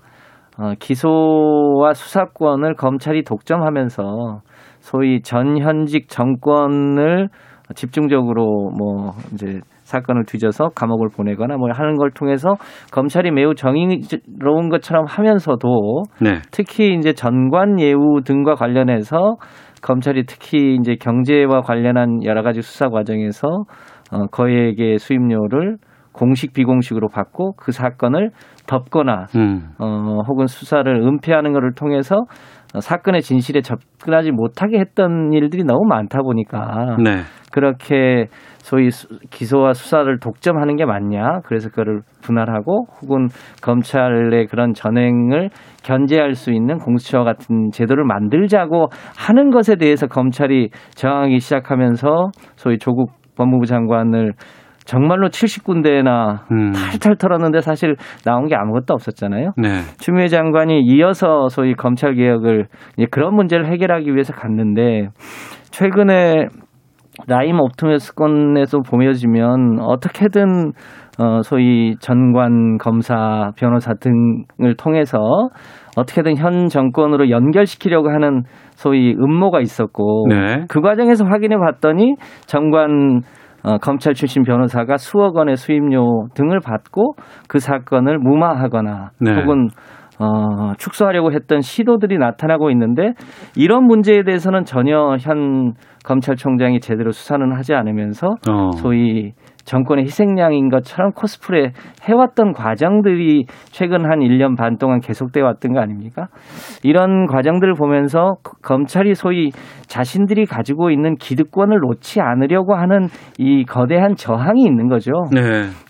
[0.59, 4.41] 어, 기소와 수사권을 검찰이 독점하면서
[4.81, 7.29] 소위 전현직 정권을
[7.75, 12.55] 집중적으로 뭐 이제 사건을 뒤져서 감옥을 보내거나 뭐 하는 걸 통해서
[12.93, 16.43] 검찰이 매우 정의로운 것처럼 하면서도 네.
[16.51, 19.37] 특히 이제 전관 예우 등과 관련해서
[19.83, 23.65] 검찰이 특히 이제 경제와 관련한 여러 가지 수사 과정에서
[24.13, 25.77] 어, 거액의 수임료를
[26.13, 28.31] 공식 비공식으로 받고 그 사건을
[28.67, 29.69] 덮거나 음.
[29.79, 32.25] 어, 혹은 수사를 은폐하는 것을 통해서 어,
[32.81, 37.23] 사건의 진실에 접근하지 못하게 했던 일들이 너무 많다 보니까 네.
[37.53, 38.27] 그렇게
[38.59, 41.41] 소위 수- 기소와 수사를 독점하는 게 맞냐?
[41.45, 43.29] 그래서 그거를 분할하고 혹은
[43.63, 45.51] 검찰의 그런 전횡을
[45.85, 53.13] 견제할 수 있는 공수처 같은 제도를 만들자고 하는 것에 대해서 검찰이 저항하기 시작하면서 소위 조국
[53.37, 54.33] 법무부 장관을
[54.87, 56.73] 정말로 70군데나 음.
[56.73, 59.51] 탈탈 털었는데 사실 나온 게 아무것도 없었잖아요.
[59.57, 59.69] 네.
[59.99, 62.69] 추미애 장관이 이어서 소위 검찰 개혁을
[63.11, 65.09] 그런 문제를 해결하기 위해서 갔는데
[65.71, 66.47] 최근에
[67.27, 70.73] 라임 옵티머스 건에서 보여지면 어떻게든
[71.19, 75.19] 어 소위 전관 검사 변호사 등을 통해서
[75.97, 80.67] 어떻게든 현 정권으로 연결시키려고 하는 소위 음모가 있었고 네.
[80.69, 83.23] 그 과정에서 확인해 봤더니 정관
[83.67, 87.15] 어, 검찰 출신 변호사가 수억 원의 수임료 등을 받고
[87.49, 89.35] 그 사건을 무마하거나 네.
[89.35, 89.69] 혹은
[90.21, 93.13] 어, 축소하려고 했던 시도들이 나타나고 있는데
[93.57, 95.75] 이런 문제에 대해서는 전혀 현
[96.05, 98.71] 검찰총장이 제대로 수사는 하지 않으면서 어.
[98.77, 99.33] 소위
[99.67, 101.73] 정권의 희생양인 것처럼 코스프레
[102.05, 106.29] 해왔던 과정들이 최근 한 1년 반 동안 계속돼 왔던 거 아닙니까?
[106.85, 109.51] 이런 과정들을 보면서 검찰이 소위
[109.89, 115.13] 자신들이 가지고 있는 기득권을 놓지 않으려고 하는 이 거대한 저항이 있는 거죠.
[115.33, 115.41] 네.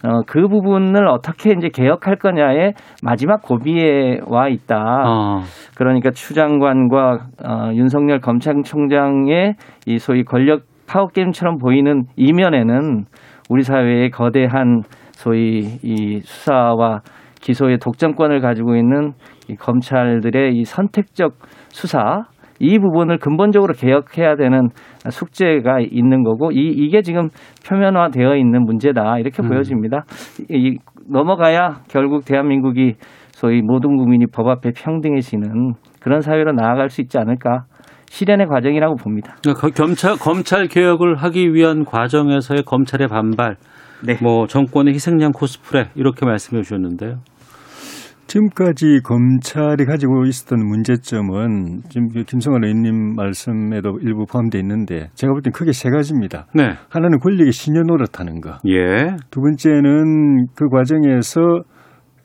[0.04, 4.76] 어, 그 부분을 어떻게 이제 개혁할 거냐의 마지막 고비에 와 있다.
[4.78, 5.40] 어.
[5.76, 9.54] 그러니까 추 장관과 어, 윤석열 검찰총장의
[9.86, 13.04] 이 소위 권력 파워 게임처럼 보이는 이면에는
[13.48, 14.82] 우리 사회의 거대한
[15.12, 17.00] 소위 이 수사와
[17.40, 19.12] 기소의 독점권을 가지고 있는
[19.48, 21.34] 이 검찰들의 이 선택적
[21.68, 22.24] 수사
[22.58, 24.68] 이 부분을 근본적으로 개혁해야 되는
[25.08, 27.28] 숙제가 있는 거고 이 이게 지금
[27.68, 29.48] 표면화되어 있는 문제다 이렇게 음.
[29.48, 30.04] 보여집니다.
[30.50, 30.78] 이, 이
[31.08, 32.94] 넘어가야 결국 대한민국이
[33.30, 37.66] 소위 모든 국민이 법 앞에 평등해지는 그런 사회로 나아갈 수 있지 않을까
[38.08, 39.36] 실현의 과정이라고 봅니다.
[39.42, 43.56] 그러니까 검찰 검찰 개혁을 하기 위한 과정에서의 검찰의 반발,
[44.04, 44.18] 네.
[44.22, 47.18] 뭐 정권의 희생양 코스프레 이렇게 말씀해 주셨는데요.
[48.28, 55.42] 지금까지 검찰이 가지고 있었던 문제점은 지금 그 김성환 의원님 말씀에도 일부 포함되어 있는데 제가 볼
[55.42, 56.46] 땐 크게 세 가지입니다.
[56.52, 56.72] 네.
[56.88, 58.58] 하나는 권력의 신여 노릇하는 거.
[58.68, 59.14] 예.
[59.30, 61.40] 두 번째는 그 과정에서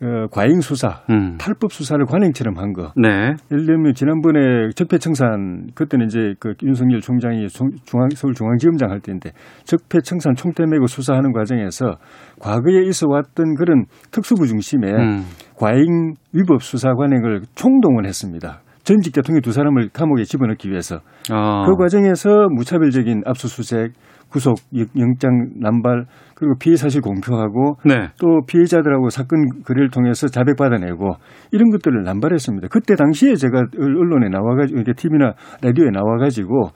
[0.03, 1.37] 어, 과잉 수사, 음.
[1.37, 2.91] 탈법 수사를 관행처럼 한 거.
[2.95, 3.35] 네.
[3.51, 9.29] 예를 들면 지난번에 적폐청산 그때는 이제 그 윤석열 총장이 중- 중앙 서울중앙지검장 할 때인데
[9.65, 11.97] 적폐청산 총대 메고 수사하는 과정에서
[12.39, 15.23] 과거에 있어 왔던 그런 특수부 중심의 음.
[15.55, 18.61] 과잉 위법 수사 관행을 총동원 했습니다.
[18.83, 21.65] 전직 대통령 두 사람을 감옥에 집어넣기 위해서 어.
[21.67, 23.91] 그 과정에서 무차별적인 압수수색,
[24.31, 28.07] 구속, 영- 영장 남발 그리고 피해 사실 공표하고 네.
[28.19, 31.11] 또 피해자들하고 사건 거래를 통해서 자백 받아내고
[31.51, 32.69] 이런 것들을 남발했습니다.
[32.71, 36.69] 그때 당시에 제가 언론에 나와가지고 이렇게 TV나 라디오에 나와가지고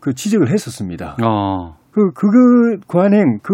[0.00, 1.16] 그 지적을 했었습니다.
[1.24, 1.76] 어.
[1.92, 3.52] 그 그거 관행 그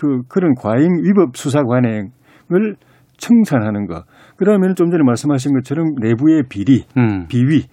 [0.00, 2.76] 그 그런 과잉 위법 수사 관행을
[3.16, 4.04] 청산하는 거.
[4.36, 7.26] 그다음에는 좀 전에 말씀하신 것처럼 내부의 비리, 음.
[7.26, 7.64] 비위,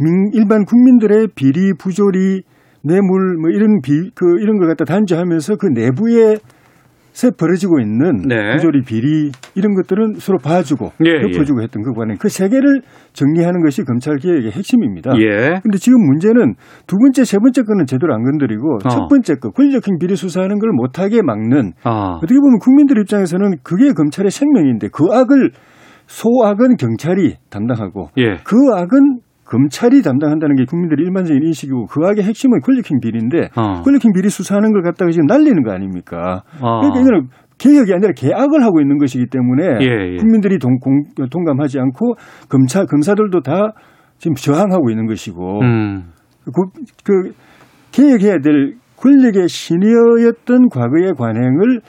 [0.00, 2.42] 민- 일반 국민들의 비리, 부조리,
[2.82, 6.36] 뇌물 뭐 이런 비 그 이런 걸 갖다 단죄하면서 그 내부에
[7.12, 8.54] 서 벌어지고 있는 네.
[8.54, 13.82] 부조리 비리 이런 것들은 서로 봐주고 예, 덮어주고 했던 그 관행 그세 개를 정리하는 것이
[13.82, 15.14] 검찰 개혁의 핵심입니다.
[15.18, 15.58] 예.
[15.60, 16.54] 근데 지금 문제는
[16.86, 18.88] 두 번째, 세 번째 거는 제대로 안 건드리고 어.
[18.88, 22.18] 첫 번째 거 권력형 비리 수사하는 걸 못하게 막는 아.
[22.22, 25.50] 어떻게 보면 국민들 입장에서는 그게 검찰의 생명인데 그 악을
[26.06, 28.36] 소악은 경찰이 담당하고 예.
[28.44, 33.82] 그 악은 검찰이 담당한다는 게 국민들의 일반적인 인식이고 그 악의 핵심은 권력형 비리인데 어.
[33.82, 36.42] 권력형 비리 수사하는 걸 갖다가 지금 날리는 거 아닙니까?
[36.60, 36.80] 어.
[36.80, 40.16] 그러니까 이거는 개혁이 아니라 개악을 하고 있는 것이기 때문에 예, 예.
[40.16, 42.14] 국민들이 동, 공, 동감하지 않고
[42.48, 43.72] 검찰 검사들도 다
[44.18, 46.12] 지금 저항하고 있는 것이고 음.
[46.44, 46.62] 그,
[47.04, 47.32] 그
[47.90, 51.80] 개혁해야 될 권력의 신여였던 과거의 관행을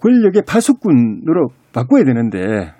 [0.00, 2.72] 권력의 파수꾼으로 바꿔야 되는데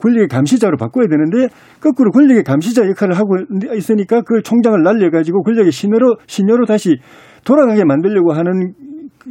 [0.00, 1.48] 권력의 감시자로 바꿔야 되는데
[1.80, 3.36] 거꾸로 권력의 감시자 역할을 하고
[3.76, 6.96] 있으니까 그 총장을 날려가지고 권력의 신여로 신여로 다시
[7.44, 8.72] 돌아가게 만들려고 하는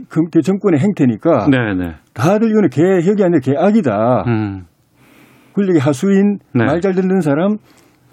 [0.09, 1.93] 그, 그 정권의 행태니까 네, 네.
[2.13, 4.23] 다들 이거는 개혁이 아니라 개악이다.
[4.27, 4.63] 음.
[5.53, 6.65] 권력의 하수인, 네.
[6.65, 7.57] 말잘 듣는 사람,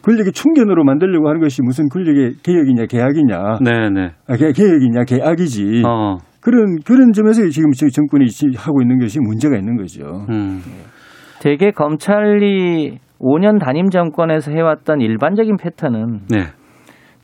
[0.02, 4.10] 권력의 충견으로 만들려고 하는 것이 무슨 권력의 개혁이냐, 개악이냐, 네, 네.
[4.28, 5.82] 아, 개, 개혁이냐, 개악이지.
[5.84, 6.18] 어.
[6.40, 10.26] 그런 그런 점에서 지금 저희 정권이 지- 하고 있는 것이 문제가 있는 거죠.
[10.28, 10.60] 음.
[11.42, 16.38] 되게 검찰이 5년 단임 정권에서 해왔던 일반적인 패턴은 네.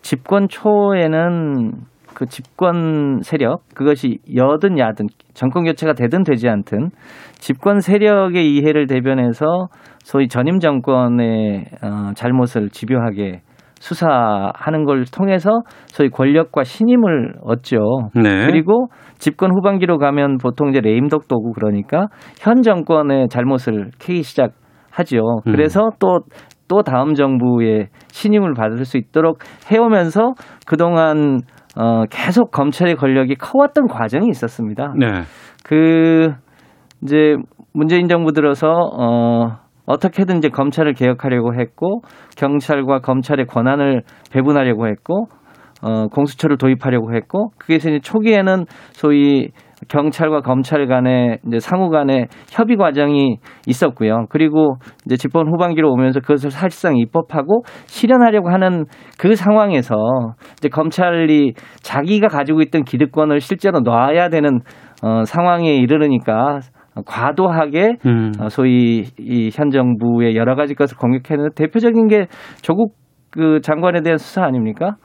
[0.03, 1.71] 집권 초에는
[2.15, 6.91] 그 집권 세력 그것이 여든 야든 정권 교체가 되든 되지 않든
[7.35, 9.69] 집권 세력의 이해를 대변해서
[10.01, 13.43] 소위 전임 정권의 어, 잘못을 집요하게
[13.81, 18.11] 수사하는 걸 통해서 소위 권력과 신임을 얻죠.
[18.15, 18.47] 네.
[18.47, 18.89] 그리고
[19.19, 22.07] 집권 후반기로 가면 보통 이제 레임덕도 오고 그러니까
[22.41, 25.19] 현 정권의 잘못을 캐기 시작하죠.
[25.47, 25.53] 음.
[25.53, 26.21] 그래서 또,
[26.69, 29.39] 또 다음 정부의 신임을 받을 수 있도록
[29.71, 30.35] 해오면서
[30.67, 31.41] 그동안
[31.77, 34.95] 어, 계속 검찰의 권력이 커왔던 과정이 있었습니다.
[34.99, 35.07] 네.
[35.65, 36.33] 그
[37.03, 37.37] 이제
[37.73, 39.59] 문재인 정부 들어서 어
[39.89, 42.03] 어떻게든 이제 검찰을 개혁하려고 했고
[42.37, 45.29] 경찰과 검찰의 권한을 배분하려고 했고
[45.81, 49.51] 어 공수처를 도입하려고 했고 그게서 이제 초기에는 소위
[49.89, 54.27] 경찰과 검찰 간의 이제 상호 간의 협의 과정이 있었고요.
[54.29, 58.87] 그리고 이제 집권 후반기로 오면서 그것을 사실상 입법하고 실현하려고 하는
[59.19, 59.95] 그 상황에서
[60.59, 64.61] 이제 검찰이 자기가 가지고 있던 기득권을 실제로 놔야 되는
[65.03, 66.59] 어, 상황에 이르르니까
[67.07, 68.33] 과도하게 음.
[68.41, 72.27] 어, 소위 이 현 정부의 여러 가지 것을 공격했는데 대표적인 게
[72.63, 72.95] 조국
[73.31, 74.97] 그 장관에 대한 수사 아닙니까?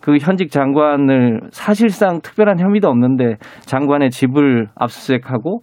[0.00, 3.36] 그 현직 장관을 사실상 특별한 혐의도 없는데
[3.66, 5.60] 장관의 집을 압수수색하고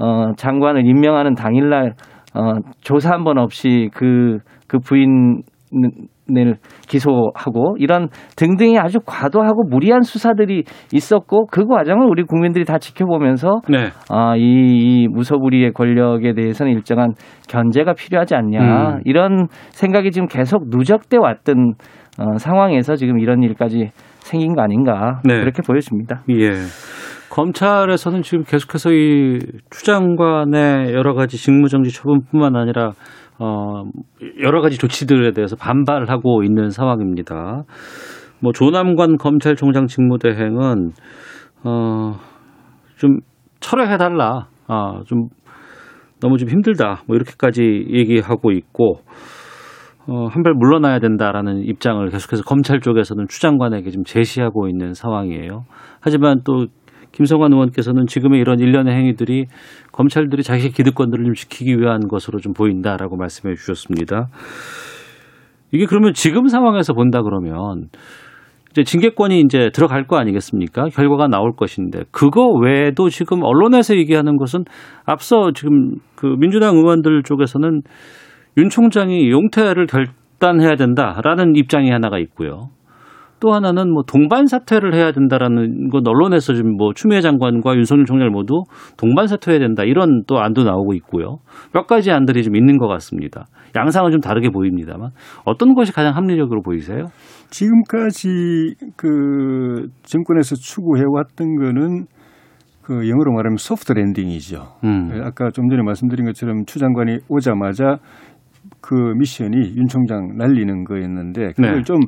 [0.00, 1.94] 어 장관을 임명하는 당일날
[2.34, 5.42] 어 조사 한 번 없이 그그 부인
[6.36, 13.62] 을 기소하고 이런 등등의 아주 과도하고 무리한 수사들이 있었고 그 과정을 우리 국민들이 다 지켜보면서
[13.68, 13.86] 네.
[14.10, 17.14] 아, 이, 이 무소불위의 권력에 대해서는 일정한
[17.48, 19.00] 견제가 필요하지 않냐 음.
[19.06, 21.74] 이런 생각이 지금 계속 누적돼 왔던
[22.18, 25.40] 어, 상황에서 지금 이런 일까지 생긴 거 아닌가 네.
[25.40, 26.24] 그렇게 보여집니다.
[26.30, 26.52] 예.
[27.30, 29.38] 검찰에서는 지금 계속해서 이
[29.70, 32.92] 추장관의 여러 가지 직무정지 처분뿐만 아니라
[33.38, 33.84] 어
[34.42, 37.64] 여러 가지 조치들에 대해서 반발하고 있는 상황입니다.
[38.40, 40.92] 뭐 조남관 검찰총장 직무대행은
[41.64, 42.14] 어
[42.98, 43.20] 좀
[43.60, 44.48] 철회해 달라.
[44.66, 45.28] 아 좀
[46.20, 47.02] 너무 좀 힘들다.
[47.06, 48.96] 뭐 이렇게까지 얘기하고 있고
[50.08, 55.64] 어, 한발 물러나야 된다라는 입장을 계속해서 검찰 쪽에서는 추장관에게 좀 제시하고 있는 상황이에요.
[56.00, 56.66] 하지만 또
[57.12, 59.46] 김성환 의원께서는 지금의 이런 일련의 행위들이
[59.92, 64.28] 검찰들이 자기 기득권들을 좀 지키기 위한 것으로 좀 보인다라고 말씀해 주셨습니다.
[65.72, 67.88] 이게 그러면 지금 상황에서 본다 그러면
[68.70, 70.88] 이제 징계권이 이제 들어갈 거 아니겠습니까?
[70.90, 74.64] 결과가 나올 것인데 그거 외에도 지금 언론에서 얘기하는 것은
[75.04, 77.82] 앞서 지금 그 민주당 의원들 쪽에서는
[78.58, 82.68] 윤 총장이 용퇴를 결단해야 된다라는 입장이 하나가 있고요.
[83.40, 88.30] 또 하나는 뭐 동반 사퇴를 해야 된다라는 건 언론에서 지금 뭐 추미애 장관과 윤석열 총장
[88.30, 88.64] 모두
[88.96, 91.38] 동반 사퇴해야 된다 이런 또 안도 나오고 있고요.
[91.72, 93.46] 몇 가지 안들이 좀 있는 것 같습니다.
[93.76, 95.10] 양상은 좀 다르게 보입니다만
[95.44, 97.06] 어떤 것이 가장 합리적으로 보이세요?
[97.50, 102.06] 지금까지 그 정권에서 추구해 왔던 거는
[102.82, 104.62] 그 영어로 말하면 soft landing이죠.
[104.84, 105.20] 음.
[105.22, 107.98] 아까 좀 전에 말씀드린 것처럼 추 장관이 오자마자
[108.80, 111.82] 그 미션이 윤 총장 날리는 거였는데 그걸 네.
[111.82, 111.98] 좀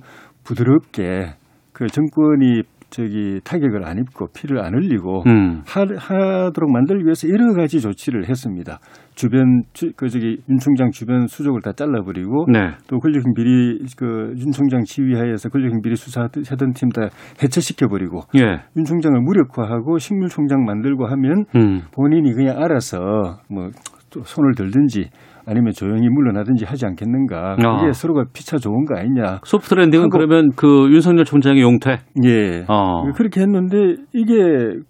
[0.44, 1.34] 부드럽게
[1.72, 5.62] 그 정권이 저기 타격을 안 입고 피를 안 흘리고 음.
[5.64, 8.80] 하, 하도록 만들기 위해서 여러 가지 조치를 했습니다.
[9.14, 12.72] 주변 주- 그 저기 윤 총장 주변 수족을 다 잘라버리고 네.
[12.88, 17.02] 또 권력형 비리 그윤 총장 지휘하에서 권력형 비리 수사하던 팀 다
[17.40, 18.58] 해체시켜 버리고 예.
[18.76, 21.82] 윤 총장을 무력화하고 식물 총장 만들고 하면 음.
[21.94, 25.10] 본인이 그냥 알아서 뭐또 손을 들든지
[25.50, 27.56] 아니면 조용히 물러나든지 하지 않겠는가.
[27.56, 27.92] 그게 아.
[27.92, 29.40] 서로가 피차 좋은 거 아니냐.
[29.42, 31.98] 소프트 랜딩은 하고- 그러면 그 윤석열 총장의 용퇴.
[32.24, 32.64] 예.
[32.68, 33.02] 어.
[33.16, 34.34] 그렇게 했는데 이게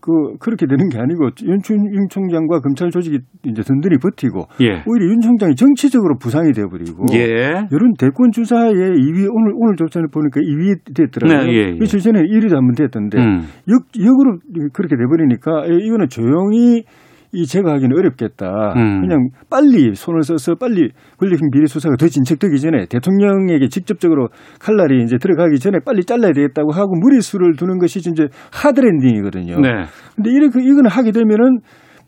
[0.01, 4.83] 그 그렇게 되는 게 아니고 윤, 총- 윤 총장과 검찰 조직이 이제 든든히 버티고 예.
[4.87, 7.67] 오히려 윤 총장이 정치적으로 부상이 되어버리고 예.
[7.73, 11.47] 이런 대권 주사에 2위 오늘 오늘 조사를 보니까 2위 됐더라고요.
[11.47, 11.79] 네, 예, 예.
[11.79, 13.41] 며칠 전에 1위도 한번 됐던데 음.
[13.71, 14.39] 역 역으로
[14.75, 16.85] 그렇게 돼버리니까 에, 이거는 조용히
[17.33, 18.75] 이 제거하기는 어렵겠다.
[18.77, 19.03] 음.
[19.03, 25.17] 그냥 빨리 손을 써서 빨리 권력형 비리 수사가 더 진척되기 전에 대통령에게 직접적으로 칼날이 이제
[25.17, 29.61] 들어가기 전에 빨리 잘라야 되겠다고 하고 무리수를 두는 것이 이제 하드랜딩이거든요.
[29.61, 29.85] 네.
[30.17, 31.61] 근데 이렇게 이거는 하게 되면은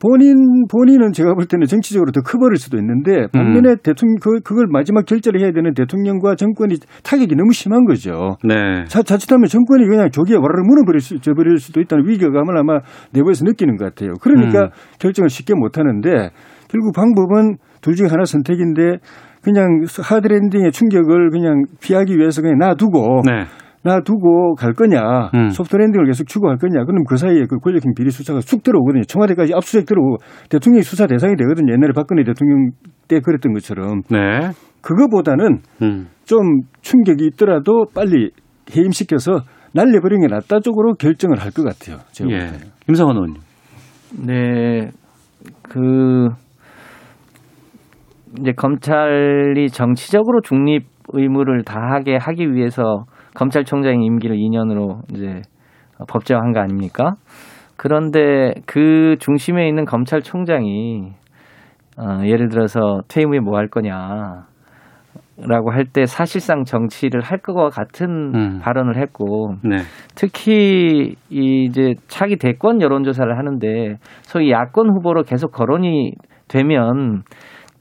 [0.02, 5.06] 본인 본인은 제가 볼 때는 정치적으로 더 커버릴 수도 있는데 반면에 대통령 그 그걸 마지막
[5.06, 8.36] 결제를 해야 되는 대통령과 정권이 타격이 너무 심한 거죠.
[8.42, 8.84] 네.
[8.88, 12.80] 자, 자칫하면 정권이 그냥 조기에 와르르 무너버릴 수, 버릴 수도 있다는 위기감을 아마
[13.12, 14.14] 내부에서 느끼는 것 같아요.
[14.20, 14.70] 그러니까 음.
[14.98, 16.30] 결정을 쉽게 못 하는데
[16.68, 18.98] 결국 방법은 둘 중에 하나 선택인데
[19.40, 23.44] 그냥 하드랜딩의 충격을 그냥 피하기 위해서 그냥 놔두고 네.
[23.84, 25.48] 놔두고 갈 거냐, 음.
[25.50, 29.02] 소프트랜딩을 계속 추구할 거냐, 그럼 그 사이에 그 권력형 비리 수사가 쑥 들어오거든요.
[29.04, 30.18] 청와대까지 압수수색 들어오고
[30.48, 31.72] 대통령이 수사 대상이 되거든요.
[31.72, 32.70] 옛날에 박근혜 대통령
[33.08, 34.02] 때 그랬던 것처럼.
[34.10, 34.50] 네.
[34.82, 36.08] 그거보다는 음.
[36.24, 38.30] 좀 충격이 있더라도 빨리
[38.76, 39.40] 해임시켜서
[39.74, 41.98] 날려버리는 게 낫다 쪽으로 결정을 할 것 같아요.
[42.12, 42.46] 제가 볼 예.
[42.46, 42.58] 때는.
[42.86, 43.40] 김성환 의원님.
[44.26, 44.90] 네,
[45.68, 46.28] 그
[48.38, 55.42] 이제 검찰이 정치적으로 중립 의무를 다하게 하기 위해서 검찰총장의 임기를 2년으로 이제
[56.08, 57.12] 법제화한 거 아닙니까?
[57.76, 61.12] 그런데 그 중심에 있는 검찰총장이
[61.98, 64.46] 어, 예를 들어서 퇴임 후에 뭐 할 거냐.
[65.38, 68.58] 라고 할 때 사실상 정치를 할 것과 같은 음.
[68.60, 69.78] 발언을 했고 네.
[70.14, 76.12] 특히 이 이제 차기 대권 여론조사를 하는데 소위 야권 후보로 계속 거론이
[76.48, 77.22] 되면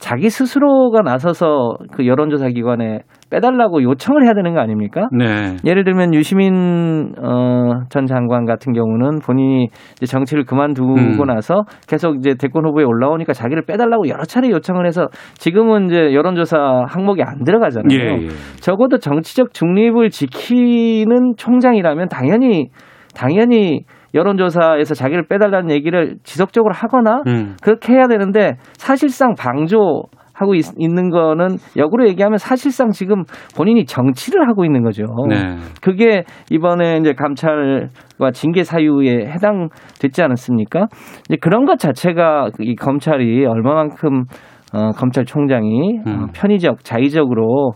[0.02, 5.08] 자기 스스로가 나서서 그 여론조사 기관에 빼달라고 요청을 해야 되는 거 아닙니까?
[5.16, 5.56] 네.
[5.64, 11.26] 예를 들면 유시민 어, 전 장관 같은 경우는 본인이 이제 정치를 그만두고 음.
[11.28, 16.58] 나서 계속 이제 대권 후보에 올라오니까 자기를 빼달라고 여러 차례 요청을 해서 지금은 이제 여론조사
[16.88, 17.96] 항목이 안 들어가잖아요.
[17.96, 18.28] 예, 예.
[18.60, 22.70] 적어도 정치적 중립을 지키는 총장이라면 당연히
[23.14, 23.84] 당연히
[24.14, 27.56] 여론조사에서 자기를 빼달라는 얘기를 지속적으로 하거나 음.
[27.62, 30.02] 그렇게 해야 되는데 사실상 방조
[30.34, 33.22] 하고 있, 는 거는 역으로 얘기하면 사실상 지금
[33.56, 35.04] 본인이 정치를 하고 있는 거죠.
[35.28, 35.56] 네.
[35.80, 40.86] 그게 이번에 이제 감찰과 징계 사유에 해당됐지 않았습니까?
[41.28, 44.24] 이제 그런 것 자체가 이 검찰이 얼마만큼
[44.74, 46.26] 어, 검찰총장이 어, 음.
[46.34, 47.72] 편의적 자의적으로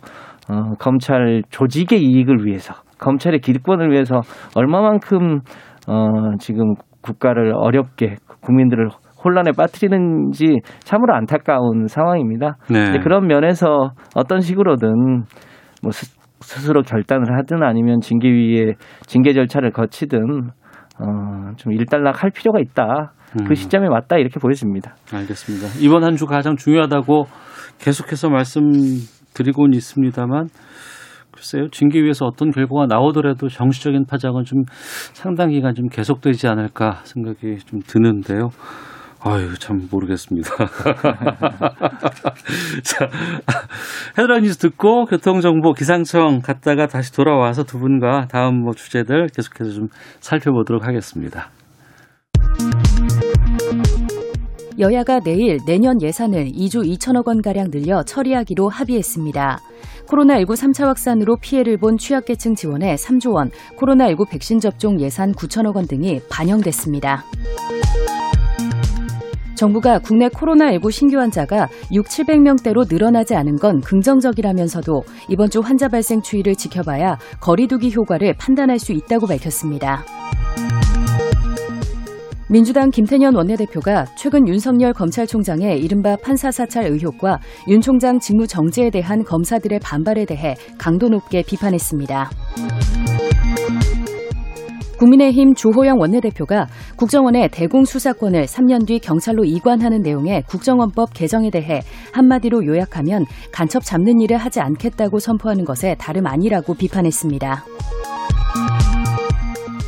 [0.48, 4.20] 어, 검찰 조직의 이익을 위해서 검찰의 기득권을 위해서
[4.54, 5.40] 얼마만큼
[5.86, 8.88] 어, 지금 국가를 어렵게 국민들을
[9.24, 12.56] 혼란에 빠뜨리는지 참으로 안타까운 상황입니다.
[12.70, 12.98] 네.
[13.00, 14.88] 그런 면에서 어떤 식으로든
[15.82, 18.74] 뭐 스, 스스로 결단을 하든 아니면 징계위에
[19.06, 20.18] 징계 절차를 거치든
[20.98, 23.12] 어, 좀 일단락 할 필요가 있다.
[23.40, 23.44] 음.
[23.46, 24.94] 그 시점에 맞다 이렇게 보여집니다.
[25.12, 25.66] 알겠습니다.
[25.84, 27.24] 이번 한 주 가장 중요하다고
[27.80, 30.48] 계속해서 말씀드리고는 있습니다만
[31.36, 31.68] 글쎄요.
[31.70, 34.62] 징계위에서 어떤 결과가 나오더라도 정치적인 파장은 좀
[35.12, 38.48] 상당 기간 좀 계속되지 않을까 생각이 좀 드는데요.
[39.20, 40.50] 아유, 참 모르겠습니다.
[42.84, 43.08] 자,
[44.16, 49.88] 헤드라인 뉴스 듣고 교통정보 기상청 갔다가 다시 돌아와서 두 분과 다음 뭐 주제들 계속해서 좀
[50.20, 51.50] 살펴보도록 하겠습니다.
[54.78, 59.60] 여야가 내일 내년 예산을 2조 2천억 원가량 늘려 처리하기로 합의했습니다.
[60.06, 65.86] 코로나19 3차 확산으로 피해를 본 취약계층 지원에 3조 원, 코로나19 백신 접종 예산 9천억 원
[65.86, 67.24] 등이 반영됐습니다.
[69.54, 76.20] 정부가 국내 코로나19 신규 환자가 6, 700명대로 늘어나지 않은 건 긍정적이라면서도 이번 주 환자 발생
[76.20, 80.04] 추이를 지켜봐야 거리두기 효과를 판단할 수 있다고 밝혔습니다.
[82.48, 89.24] 민주당 김태년 원내대표가 최근 윤석열 검찰총장의 이른바 판사 사찰 의혹과 윤 총장 직무 정지에 대한
[89.24, 92.30] 검사들의 반발에 대해 강도 높게 비판했습니다.
[94.98, 101.80] 국민의힘 주호영 원내대표가 국정원의 대공 수사권을 3년 뒤 경찰로 이관하는 내용의 국정원법 개정에 대해
[102.12, 107.64] 한마디로 요약하면 간첩 잡는 일을 하지 않겠다고 선포하는 것에 다름 아니라고 비판했습니다.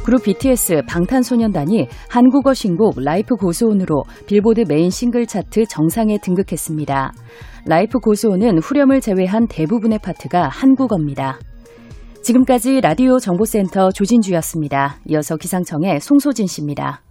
[0.08, 7.12] 그룹 BTS 방탄소년단이 한국어 신곡 Life Goes On으로 빌보드 메인 싱글 차트 정상에 등극했습니다.
[7.66, 11.38] Life Goes On은 후렴을 제외한 대부분의 파트가 한국어입니다.
[12.22, 14.96] 지금까지 라디오 정보센터 조진주였습니다.
[15.08, 17.02] 이어서 기상청의 송소진 씨입니다.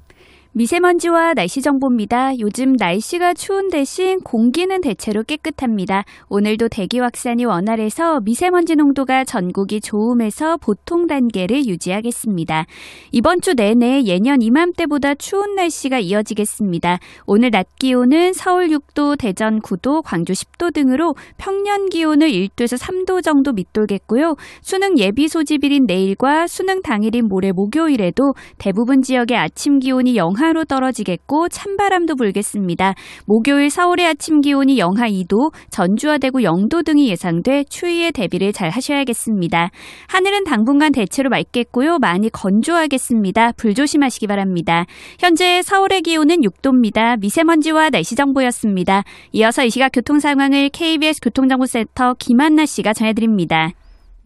[0.58, 2.40] 미세먼지와 날씨 정보입니다.
[2.40, 6.04] 요즘 날씨가 추운 대신 공기는 대체로 깨끗합니다.
[6.30, 12.66] 오늘도 대기 확산이 원활해서 미세먼지 농도가 전국이 좋음에서 보통 단계를 유지하겠습니다.
[13.12, 16.98] 이번 주 내내 예년 이맘때보다 추운 날씨가 이어지겠습니다.
[17.28, 23.54] 오늘 낮 기온은 서울 6도, 대전 9도, 광주 10도 등으로 평년 기온을 1도에서 3도 정도
[23.54, 24.34] 밑돌겠고요.
[24.64, 31.50] 수능 예비 소집일인 내일과 수능 당일인 모레 목요일에도 대부분 지역의 아침 기온이 영하 영하로 떨어지겠고
[31.50, 32.94] 찬바람도 불겠습니다.
[33.26, 39.70] 목요일 서울의 아침 기온이 영하 2도, 전주와 대구 0도 등이 예상돼 추위에 대비를 잘 하셔야겠습니다.
[40.08, 42.00] 하늘은 당분간 대체로 맑겠고요.
[42.00, 43.54] 많이 건조하겠습니다.
[43.58, 44.86] 불 조심하시기 바랍니다.
[45.20, 47.20] 현재 서울의 기온은 6도입니다.
[47.20, 49.04] 미세먼지와 날씨 정보였습니다.
[49.34, 53.72] 이어서 이 시각 교통 상황을 KBS 교통정보센터 김한나 씨가 전해드립니다.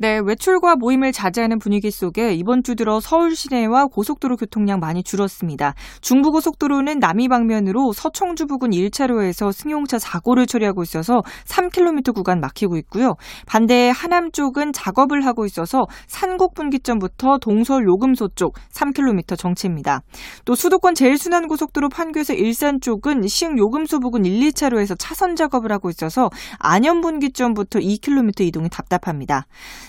[0.01, 5.75] 네, 외출과 모임을 자제하는 분위기 속에 이번 주 들어 서울 시내와 고속도로 교통량 많이 줄었습니다.
[6.01, 13.13] 중부고속도로는 남이 방면으로 서청주 부근 1차로에서 승용차 사고를 처리하고 있어서 3km 구간 막히고 있고요.
[13.45, 20.01] 반대 하남 쪽은 작업을 하고 있어서 산곡 분기점부터 동설 요금소 쪽 3km 정체입니다.
[20.45, 25.91] 또 수도권 제일순환 고속도로 판교에서 일산 쪽은 시흥 요금소 부근 1, 2차로에서 차선 작업을 하고
[25.91, 29.45] 있어서 안현 분기점부터 2km 이동이 답답합니다.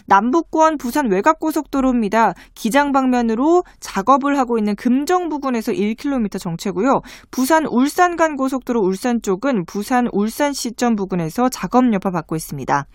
[0.07, 2.35] 남북권 부산 외곽고속도로입니다.
[2.55, 7.01] 기장 방면으로 작업을 하고 있는 금정 부근에서 1km 정체고요.
[7.31, 12.87] 부산 울산 간 고속도로 울산 쪽은 부산 울산 시점 부근에서 작업 여파 받고 있습니다.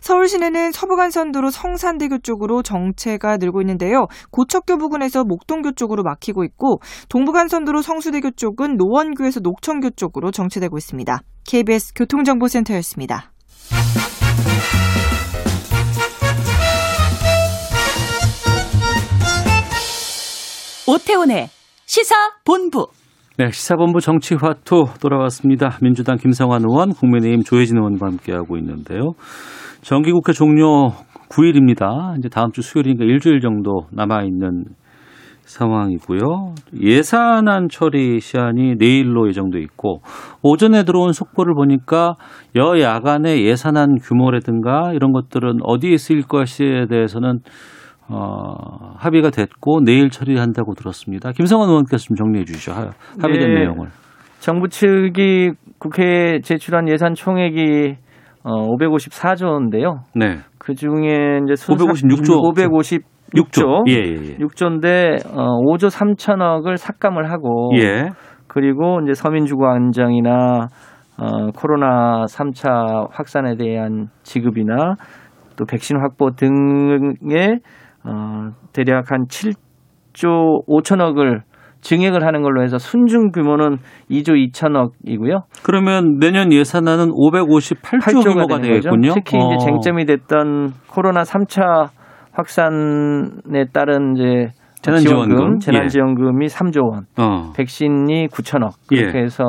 [0.00, 4.06] 서울 시내는 서부간선도로 성산대교 쪽으로 정체가 늘고 있는데요.
[4.30, 11.20] 고척교 부근에서 목동교 쪽으로 막히고 있고 동부간선도로 성수대교 쪽은 노원교에서 녹천교 쪽으로 정체되고 있습니다.
[11.44, 13.32] KBS 교통정보센터였습니다.
[20.88, 21.48] 오태훈의
[21.84, 22.86] 시사본부.
[23.38, 25.78] 네, 시사본부 정치화투 돌아왔습니다.
[25.82, 29.14] 민주당 김성환 의원, 국민의힘 조혜진 의원과 함께하고 있는데요.
[29.82, 30.92] 정기국회 종료
[31.28, 32.16] 9일입니다.
[32.18, 34.64] 이제 다음 주 수요일이니까 일주일 정도 남아있는
[35.42, 36.54] 상황이고요.
[36.80, 40.02] 예산안 처리 시한이 내일로 예정돼 있고
[40.42, 42.14] 오전에 들어온 속보를 보니까
[42.54, 47.40] 여야 간의 예산안 규모라든가 이런 것들은 어디에 쓰일 것에 대해서는
[48.08, 51.32] 어, 합의가 됐고 내일 처리한다고 들었습니다.
[51.32, 52.72] 김성환 의원께서 좀 정리해 주시죠.
[52.72, 52.90] 하-
[53.20, 53.60] 합의된 네.
[53.60, 53.88] 내용을.
[54.38, 57.96] 정부 측이 국회에 제출한 예산 총액이
[58.44, 60.00] 어, 554조인데요.
[60.14, 60.38] 네.
[60.58, 62.34] 그 중에 이제 556 조.
[62.42, 63.88] 556조.
[63.88, 64.36] 예, 예, 예.
[64.38, 68.10] 6조인데 어, 5조 3천억을 삭감을 하고 예.
[68.46, 70.68] 그리고 이제 서민 주거 안정이나
[71.18, 74.94] 어, 코로나 3차 확산에 대한 지급이나
[75.56, 77.58] 또 백신 확보 등에
[78.06, 81.40] 어, 대략 한 7조 5천억을
[81.80, 83.76] 증액을 하는 걸로 해서 순중 규모는
[84.10, 85.42] 2조 2천억이고요.
[85.62, 88.60] 그러면 내년 예산안은 558조 8조가 규모가.
[88.60, 89.12] 되겠군요.
[89.14, 89.52] 특히 어.
[89.54, 91.88] 이제 쟁점이 됐던 코로나 3차
[92.32, 94.48] 확산에 따른 이제
[94.82, 95.36] 재난지원금.
[95.36, 97.52] 지원금, 재난지원금이 3조 원, 어.
[97.56, 99.22] 백신이 9천억 그렇게 예.
[99.22, 99.44] 해서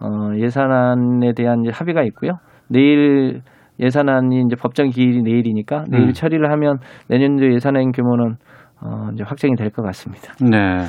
[0.00, 2.32] 어, 예산안에 대한 이제 합의가 있고요.
[2.68, 3.40] 내일
[3.80, 6.12] 예산안이 이제 법정 기일이 내일이니까 내일 음.
[6.12, 8.36] 처리를 하면 내년도 예산안 규모는
[8.82, 10.32] 어, 이제 확정이 될 것 같습니다.
[10.40, 10.84] 네.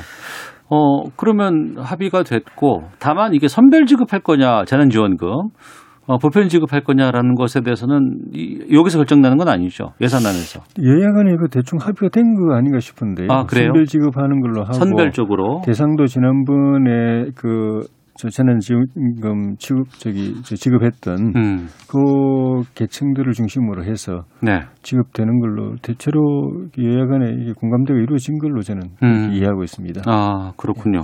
[0.68, 5.28] 어, 그러면 합의가 됐고, 다만 이게 선별 지급할 거냐, 재난 지원금,
[6.08, 9.92] 어, 보편 지급할 거냐라는 것에 대해서는 이, 여기서 결정나는 건 아니죠.
[10.00, 10.60] 예산안에서.
[11.14, 13.66] 간에 이거 대충 합의가 된 거 아닌가 싶은데 아, 그래요?
[13.68, 15.62] 선별 지급하는 걸로 하고 선별적으로.
[15.64, 17.80] 대상도 지난번에 그
[18.18, 21.68] 저 재난지원금 지급 저기 저 지급했던 음.
[21.88, 24.60] 그 계층들을 중심으로 해서 네.
[24.82, 26.20] 지급되는 걸로 대체로
[26.78, 29.30] 여야 간에 이게 공감대가 이루어진 걸로 저는 음.
[29.32, 30.02] 이해하고 있습니다.
[30.06, 31.02] 아, 그렇군요.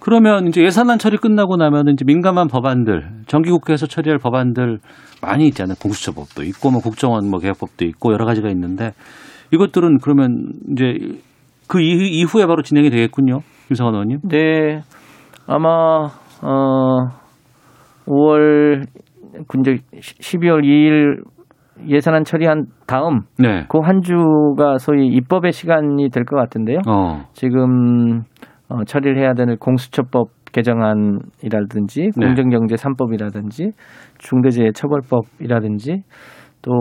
[0.00, 4.78] 그러면 이제 예산안 처리 끝나고 나면 이제 민감한 법안들, 정기국회에서 처리할 법안들
[5.20, 5.74] 많이 있잖아요.
[5.82, 8.92] 공수처법도 있고, 뭐 국정원 뭐 개혁법도 있고 여러 가지가 있는데
[9.52, 11.18] 이것들은 그러면 이제
[11.66, 13.40] 그 이후- 이후에 바로 진행이 되겠군요.
[13.66, 14.20] 김성환 의원님.
[14.28, 14.82] 네,
[15.48, 16.08] 아마
[16.42, 17.08] 어
[18.06, 18.86] 5월
[19.48, 21.22] 군제 12월 2일
[21.86, 23.64] 예산안 처리한 다음 네.
[23.68, 26.78] 그한 주가 소위 입법의 시간이 될 것 같은데요.
[26.88, 27.22] 어.
[27.34, 28.22] 지금
[28.68, 32.26] 어, 처리를 해야 되는 공수처법 개정안이라든지 네.
[32.26, 33.72] 공정경제 3법이라든지
[34.18, 36.02] 중대재해처벌법이라든지
[36.62, 36.72] 또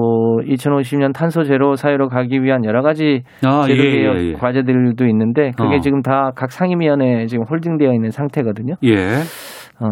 [0.45, 4.33] 2050년 탄소 제로 사회로 가기 위한 여러 가지 아, 제도 예, 개혁 예, 예.
[4.33, 5.79] 과제들도 있는데 그게 어.
[5.79, 8.75] 지금 다 각 상임위원회에 지금 홀딩되어 있는 상태거든요.
[8.83, 8.95] 예.
[9.79, 9.87] 어,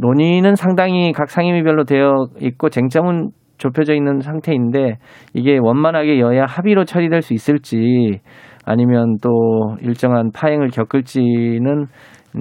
[0.00, 4.98] 논의는 상당히 각 상임위별로 되어 있고 쟁점은 좁혀져 있는 상태인데
[5.32, 8.20] 이게 원만하게 여야 합의로 처리될 수 있을지
[8.64, 11.86] 아니면 또 일정한 파행을 겪을지는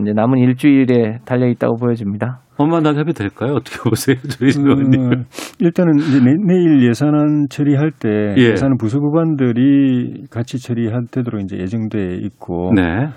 [0.02, 2.40] 이제 남은 일주일에 달려 있다고 보여집니다.
[2.58, 3.54] 원만하게 합의될까요?
[3.54, 5.02] 어떻게 보세요, 조희 의원님?
[5.02, 5.24] 음,
[5.60, 8.52] 일단은 이제 내, 일 예산안 처리할 때 예.
[8.52, 13.08] 예산 부서법안들이 같이 처리할 때도록 이제 예정돼 있고 네.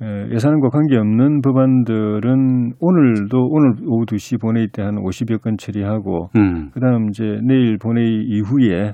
[0.00, 6.70] 예, 예산안과 관계없는 법안들은 오늘도 오늘 오후 2시 본회의 때 한 50여 건 처리하고 음.
[6.72, 8.92] 그다음 이제 내일 본회의 이후에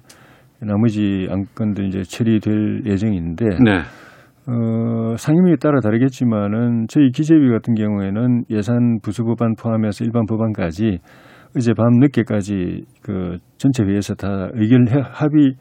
[0.60, 3.80] 나머지 안건들 이제 처리될 예정인데 네.
[4.46, 10.98] 어, 상임위에 따라 다르겠지만은 저희 기재위 같은 경우에는 예산 부수 법안 포함해서 일반 법안까지
[11.56, 15.54] 어제 밤 늦게까지 그 전체 회의에서 다 의견 해- 합의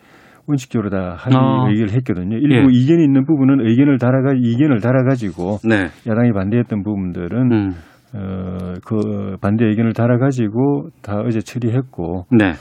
[0.47, 1.67] 원칙적으로 다 합의 아.
[1.69, 2.35] 의견을 했거든요.
[2.37, 2.59] 일부 예.
[2.71, 5.85] 이견이 있는 부분은 의견을 달아가 이견을 달아가지고 네.
[6.05, 7.71] 야당이 반대했던 부분들은 음.
[8.15, 12.51] 어, 그 반대 의견을 달아가지고 다 어제 처리했고 네.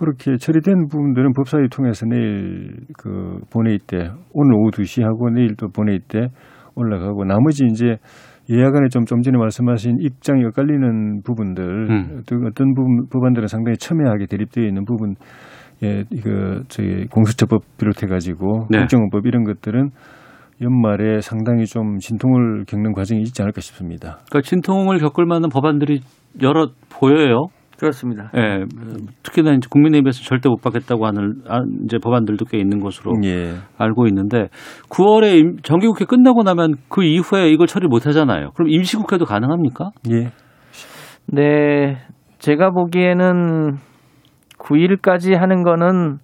[0.00, 5.68] 그렇게 처리된 부분들은 법사위 통해서 내일 그 본회의 때 오늘 오후 2시 하고 내일 또
[5.68, 6.28] 본회의 때
[6.74, 7.98] 올라가고 나머지 이제
[8.48, 12.22] 예약안에 좀, 좀 전에 말씀하신 입장이 엇갈리는 부분들 음.
[12.26, 15.16] 또 어떤 부분, 법안들은 상당히 첨예하게 대립되어 있는 부분
[15.82, 18.78] 예, 이거 저희 공수처법 비롯해 가지고 네.
[18.78, 19.90] 국정원법 이런 것들은
[20.62, 24.18] 연말에 상당히 좀 진통을 겪는 과정이 있지 않을까 싶습니다.
[24.30, 26.00] 그러니까 진통을 겪을 만한 법안들이
[26.42, 27.48] 여러 보여요.
[27.80, 28.30] 그렇습니다.
[28.36, 28.64] 예.
[29.22, 33.54] 특히나 이제 국민의힘에서 절대 못 받겠다고 하는 아, 이제 법안들도 꽤 있는 것으로 예.
[33.78, 34.48] 알고 있는데
[34.90, 38.50] 9월에 임- 정기국회 끝나고 나면 그 이후에 이걸 처리 못 하잖아요.
[38.54, 39.90] 그럼 임시국회도 가능합니까?
[40.10, 40.30] 예.
[41.26, 41.96] 네,
[42.38, 43.76] 제가 보기에는
[44.58, 46.18] 9일까지 하는 거는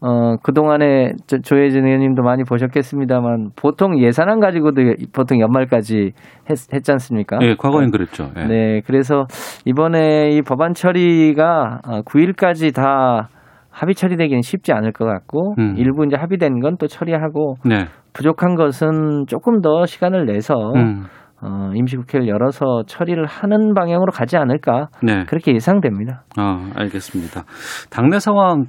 [0.00, 4.82] 어, 그동안에 저- 조혜진 의원님도 많이 보셨겠습니다만 보통 예산안 가지고도
[5.14, 6.12] 보통 연말까지
[6.50, 7.38] 했, 했지 않습니까?
[7.42, 8.28] 예, 과거엔 그랬죠.
[8.36, 8.44] 예.
[8.44, 9.24] 네, 그래서
[9.64, 13.28] 이번에 이 법안 처리가 어, 9일까지 다
[13.70, 15.74] 합의 처리되기는 쉽지 않을 것 같고 음.
[15.76, 17.86] 일부 이제 합의된 건 또 처리하고 네.
[18.12, 21.04] 부족한 것은 조금 더 시간을 내서 음.
[21.44, 25.24] 어, 임시국회를 열어서 처리를 하는 방향으로 가지 않을까 네.
[25.26, 26.24] 그렇게 예상됩니다.
[26.36, 27.44] 아, 알겠습니다.
[27.90, 28.64] 당내 상황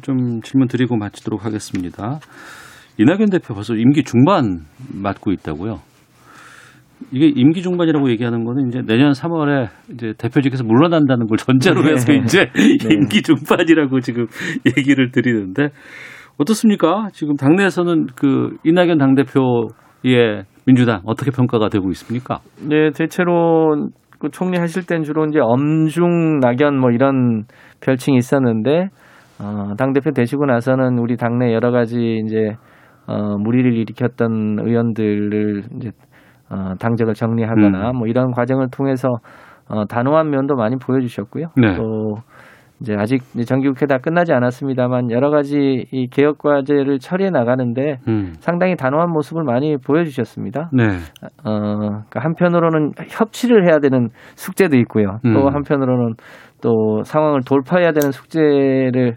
[0.00, 2.18] 좀 질문 드리고 마치도록 하겠습니다.
[2.98, 4.60] 이낙연 대표 벌써 임기 중반
[4.94, 5.80] 맡고 있다고요.
[7.12, 12.22] 이게 임기 중반이라고 얘기하는 거는 이제 내년 3월에 이제 대표직에서 물러난다는 걸 전제로 해서 네.
[12.24, 12.94] 이제 네.
[12.94, 14.26] 임기 중반이라고 지금
[14.78, 15.68] 얘기를 드리는데
[16.38, 17.08] 어떻습니까?
[17.12, 22.38] 지금 당내에서는 그 이낙연 당대표의 민주당 어떻게 평가가 되고 있습니까?
[22.68, 23.88] 네, 대체로
[24.18, 27.44] 그 총리 하실 땐 주로 이제 엄중 낙연 뭐 이런
[27.80, 28.88] 별칭이 있었는데
[29.40, 32.56] 어, 당 대표 되시고 나서는 우리 당내 여러 가지 이제
[33.06, 35.90] 어, 무리를 일으켰던 의원들을 이제
[36.50, 39.08] 어, 당적을 정리하거나 뭐 이런 과정을 통해서
[39.68, 41.46] 어, 단호한 면도 많이 보여주셨고요.
[41.56, 41.76] 네.
[41.76, 42.16] 또
[42.80, 48.34] 이제 아직 정기국회 다 끝나지 않았습니다만 여러 가지 이 개혁 과제를 처리해 나가는데 음.
[48.40, 50.70] 상당히 단호한 모습을 많이 보여주셨습니다.
[50.72, 50.84] 네.
[51.44, 55.18] 어, 그러니까 한편으로는 협치를 해야 되는 숙제도 있고요.
[55.22, 55.54] 또 음.
[55.54, 56.14] 한편으로는
[56.60, 59.16] 또 상황을 돌파해야 되는 숙제를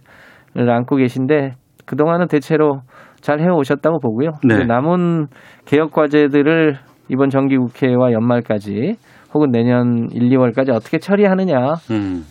[0.56, 1.54] 안고 계신데
[1.86, 2.82] 그 동안은 대체로
[3.22, 4.32] 잘 해오셨다고 보고요.
[4.44, 4.66] 네.
[4.66, 5.28] 남은
[5.66, 6.76] 개혁 과제들을
[7.10, 8.96] 이번 정기국회와 연말까지
[9.34, 12.24] 혹은 내년 1, 2월까지 어떻게 처리하느냐가 음.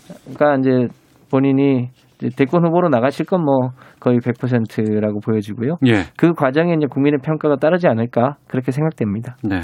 [0.61, 0.89] 이제
[1.31, 1.91] 본인이
[2.37, 3.71] 대권 후보로 나가실 건 뭐
[4.01, 5.77] 거의 100%라고 보여지고요.
[5.87, 6.05] 예.
[6.17, 9.37] 그 과정에 이제 국민의 평가가 따르지 않을까 그렇게 생각됩니다.
[9.43, 9.61] 네.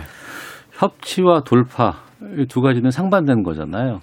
[0.72, 1.94] 협치와 돌파
[2.38, 3.98] 이 두 가지는 상반된 거잖아요.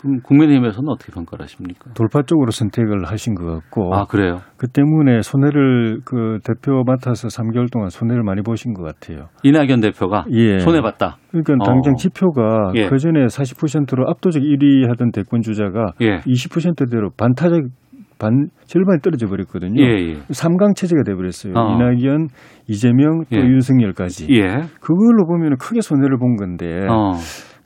[0.00, 1.92] 그럼 국민의힘에서는 어떻게 평가를 하십니까?
[1.92, 3.94] 돌파 쪽으로 선택을 하신 것 같고.
[3.94, 4.38] 아 그래요?
[4.56, 9.28] 그 때문에 손해를 그 대표 맡아서 3개월 동안 손해를 많이 보신 것 같아요.
[9.42, 10.58] 이낙연 대표가 예.
[10.60, 11.18] 손해 봤다.
[11.30, 11.66] 그러니까 어.
[11.66, 12.88] 당장 지표가 예.
[12.88, 16.20] 그 전에 40%로 압도적 1위 하던 대권 주자가 예.
[16.20, 17.60] 20%대로 반타작
[18.18, 19.82] 반 절반이 떨어져 버렸거든요.
[19.82, 20.14] 예, 예.
[20.28, 21.54] 3강 체제가 돼 버렸어요.
[21.56, 21.74] 어.
[21.74, 22.28] 이낙연,
[22.68, 23.40] 이재명 또 예.
[23.40, 24.26] 윤석열까지.
[24.30, 24.46] 예.
[24.80, 27.12] 그걸로 보면 크게 손해를 본 건데 어.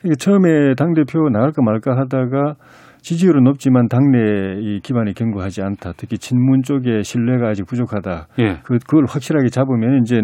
[0.05, 2.55] 이게 처음에 당 대표 나갈까 말까 하다가
[3.01, 5.93] 지지율은 높지만 당내 이 기반이 견고하지 않다.
[5.97, 8.27] 특히 친문 쪽에 신뢰가 아직 부족하다.
[8.39, 8.59] 예.
[8.63, 10.21] 그 그걸 확실하게 잡으면 이제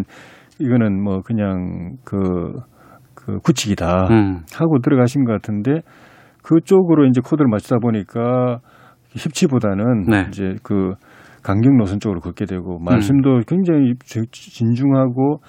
[0.59, 2.53] 이거는 뭐 그냥 그,
[3.15, 4.39] 그 구치기다 음.
[4.55, 5.81] 하고 들어가신 것 같은데
[6.43, 8.59] 그쪽으로 이제 코드를 맞추다 보니까
[9.15, 10.25] 협치보다는 네.
[10.29, 10.93] 이제 그
[11.43, 15.39] 강경 노선 쪽으로 걷게 되고 말씀도 굉장히 저- 진중하고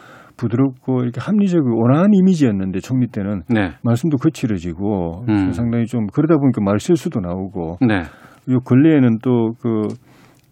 [0.42, 3.70] 부드럽고 이렇게 합리적이고 온화한 이미지였는데 총리 때는 네.
[3.82, 5.52] 말씀도 거칠어지고 음.
[5.52, 8.02] 상당히 좀 그러다 보니까 말 실수도 나오고 네.
[8.50, 9.88] 요 근래에는 또그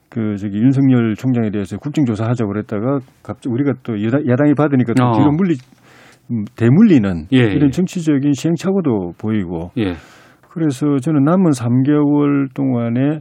[0.09, 5.05] 그 저기 윤석열 총장에 대해서 국정조사 하자고 그랬다가 갑자기 우리가 또 여당, 야당이 받으니까 또
[5.05, 5.13] 어.
[5.13, 5.55] 뒤로 물리
[6.31, 7.71] 음, 대물리는 예, 이런 예.
[7.71, 9.95] 정치적인 시행착오도 보이고 예.
[10.49, 13.21] 그래서 저는 남은 3개월 동안에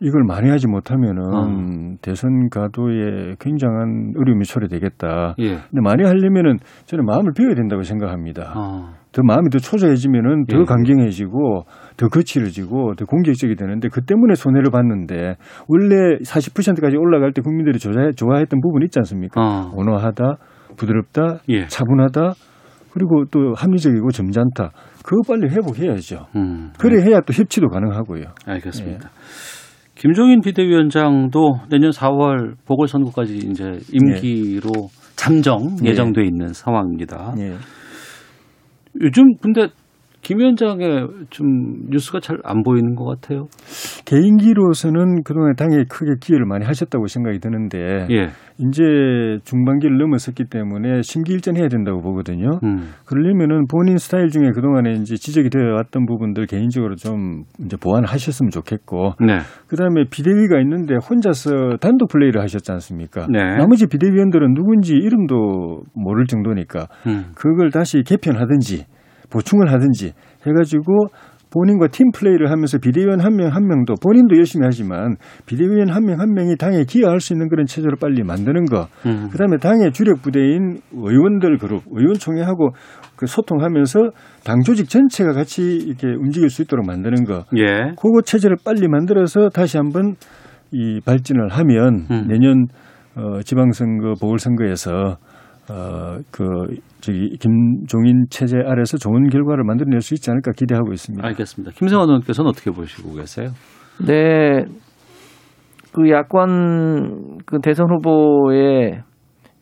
[0.00, 1.96] 이걸 만회하지 못하면은 어.
[2.02, 5.34] 대선 가도에 굉장한 어려움이 초래되겠다.
[5.38, 5.48] 예.
[5.48, 8.52] 근데 만회하려면은 저는 마음을 비워야 된다고 생각합니다.
[8.56, 8.94] 어.
[9.12, 10.64] 더 마음이 더 초조해지면은 더 예.
[10.64, 11.64] 강경해지고
[11.96, 15.36] 더 거칠어지고 더 공격적이 되는데 그 때문에 손해를 봤는데
[15.66, 19.40] 원래 40%까지 올라갈 때 국민들이 좋아해, 좋아했던 부분 있지 않습니까?
[19.40, 19.72] 어.
[19.74, 20.36] 온화하다,
[20.76, 21.66] 부드럽다, 예.
[21.66, 22.34] 차분하다,
[22.92, 24.70] 그리고 또 합리적이고 점잖다.
[25.04, 26.26] 그거 빨리 회복해야죠.
[26.36, 26.70] 음.
[26.78, 28.24] 그래 해야 또 협치도 가능하고요.
[28.46, 29.10] 알겠습니다.
[29.98, 34.70] 김종인 비대위원장도 내년 4월 보궐선거까지 이제 임기로
[35.16, 35.90] 잠정 예.
[35.90, 37.34] 예정돼 있는 상황입니다.
[37.38, 37.54] 예.
[39.00, 39.66] 요즘 근데
[40.22, 41.46] 김 위원장의 좀
[41.90, 43.46] 뉴스가 잘 안 보이는 것 같아요.
[44.04, 48.28] 개인기로서는 그동안 당에 크게 기여를 많이 하셨다고 생각이 드는데 예.
[48.58, 52.58] 이제 중반기를 넘어섰기 때문에 심기일전해야 된다고 보거든요.
[52.64, 52.90] 음.
[53.04, 59.14] 그러려면은 본인 스타일 중에 그동안에 이제 지적이 되어 왔던 부분들 개인적으로 좀 이제 보완하셨으면 좋겠고
[59.20, 59.38] 네.
[59.68, 63.26] 그다음에 비대위가 있는데 혼자서 단독 플레이를 하셨지 않습니까?
[63.30, 63.56] 네.
[63.56, 67.26] 나머지 비대위원들은 누군지 이름도 모를 정도니까 음.
[67.34, 68.86] 그걸 다시 개편하든지
[69.30, 70.12] 보충을 하든지
[70.46, 71.08] 해가지고
[71.50, 75.16] 본인과 팀 플레이를 하면서 비대위원 한 명한 명도 본인도 열심히 하지만
[75.46, 78.88] 비대위원 한명한 명이 당에 기여할 수 있는 그런 체제를 빨리 만드는 거.
[79.06, 79.28] 음.
[79.30, 82.70] 그다음에 당의 주력 부대인 의원들 그룹, 의원총회하고
[83.16, 84.10] 그 소통하면서
[84.44, 87.44] 당 조직 전체가 같이 이렇게 움직일 수 있도록 만드는 거.
[87.56, 87.92] 예.
[87.98, 90.16] 그거 체제를 빨리 만들어서 다시 한번
[90.70, 92.26] 이 발진을 하면 음.
[92.28, 92.66] 내년
[93.16, 95.16] 어, 지방선거 보궐선거에서
[95.70, 96.44] 어, 그
[97.00, 101.26] 저기 김종인 체제 아래서 좋은 결과를 만들어낼 수 있지 않을까 기대하고 있습니다.
[101.26, 101.72] 알겠습니다.
[101.72, 103.50] 김성환 의원께서는 어떻게 보시고 계세요?
[104.06, 104.64] 네,
[105.92, 109.02] 그 야권 그 대선 후보에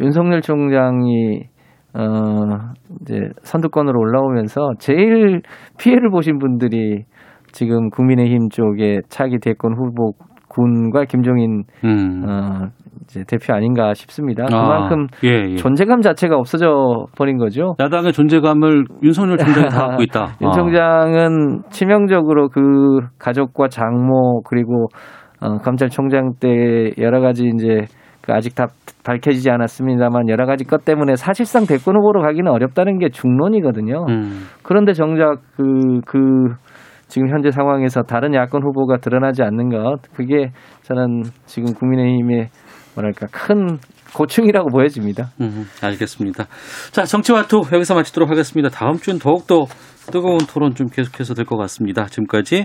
[0.01, 1.45] 윤석열 총장이
[1.95, 5.41] 어 이제 선두권으로 올라오면서 제일
[5.79, 7.05] 피해를 보신 분들이
[7.53, 10.13] 지금 국민의힘 쪽에 차기 대권 후보
[10.49, 12.23] 군과 김종인 음.
[12.27, 12.69] 어
[13.05, 14.45] 이제 대표 아닌가 싶습니다.
[14.45, 15.57] 아, 그만큼 예, 예.
[15.57, 17.75] 존재감 자체가 없어져 버린 거죠.
[17.81, 20.37] 야당의 존재감을 윤석열 총장이 다 갖고 있다.
[20.43, 20.53] 윤 아.
[20.53, 24.87] 총장은 치명적으로 그 가족과 장모 그리고
[25.41, 27.85] 어, 검찰총장 때 여러 가지 이제
[28.23, 28.67] 그 아직 다
[29.05, 34.05] 밝혀지지 않았습니다만 여러 가지 것 때문에 사실상 대권 후보로 가기는 어렵다는 게 중론이거든요.
[34.09, 34.47] 음.
[34.65, 36.19] 그런데 정작 그, 그
[37.09, 40.51] 지금 현재 상황에서 다른 야권 후보가 드러나지 않는 것 그게
[40.83, 42.49] 저는 지금 국민의힘의
[42.95, 43.79] 뭐랄까 큰
[44.15, 45.31] 고충이라고 보여집니다.
[45.41, 46.47] 음, 알겠습니다.
[46.93, 48.69] 자, 정치와투 여기서 마치도록 하겠습니다.
[48.71, 49.67] 다음 주엔 더욱더
[50.11, 52.07] 뜨거운 토론 좀 계속해서 될 것 같습니다.
[52.07, 52.65] 지금까지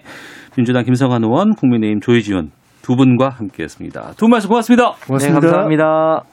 [0.56, 4.14] 민주당 김성환 의원, 국민의힘 조희지원 두 분과 함께했습니다.
[4.16, 4.96] 두 분 말씀 고맙습니다.
[5.20, 6.24] 네, 감사합니다.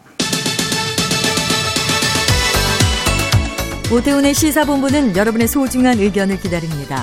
[3.92, 7.02] 오태훈의 시사본부는 여러분의 소중한 의견을 기다립니다.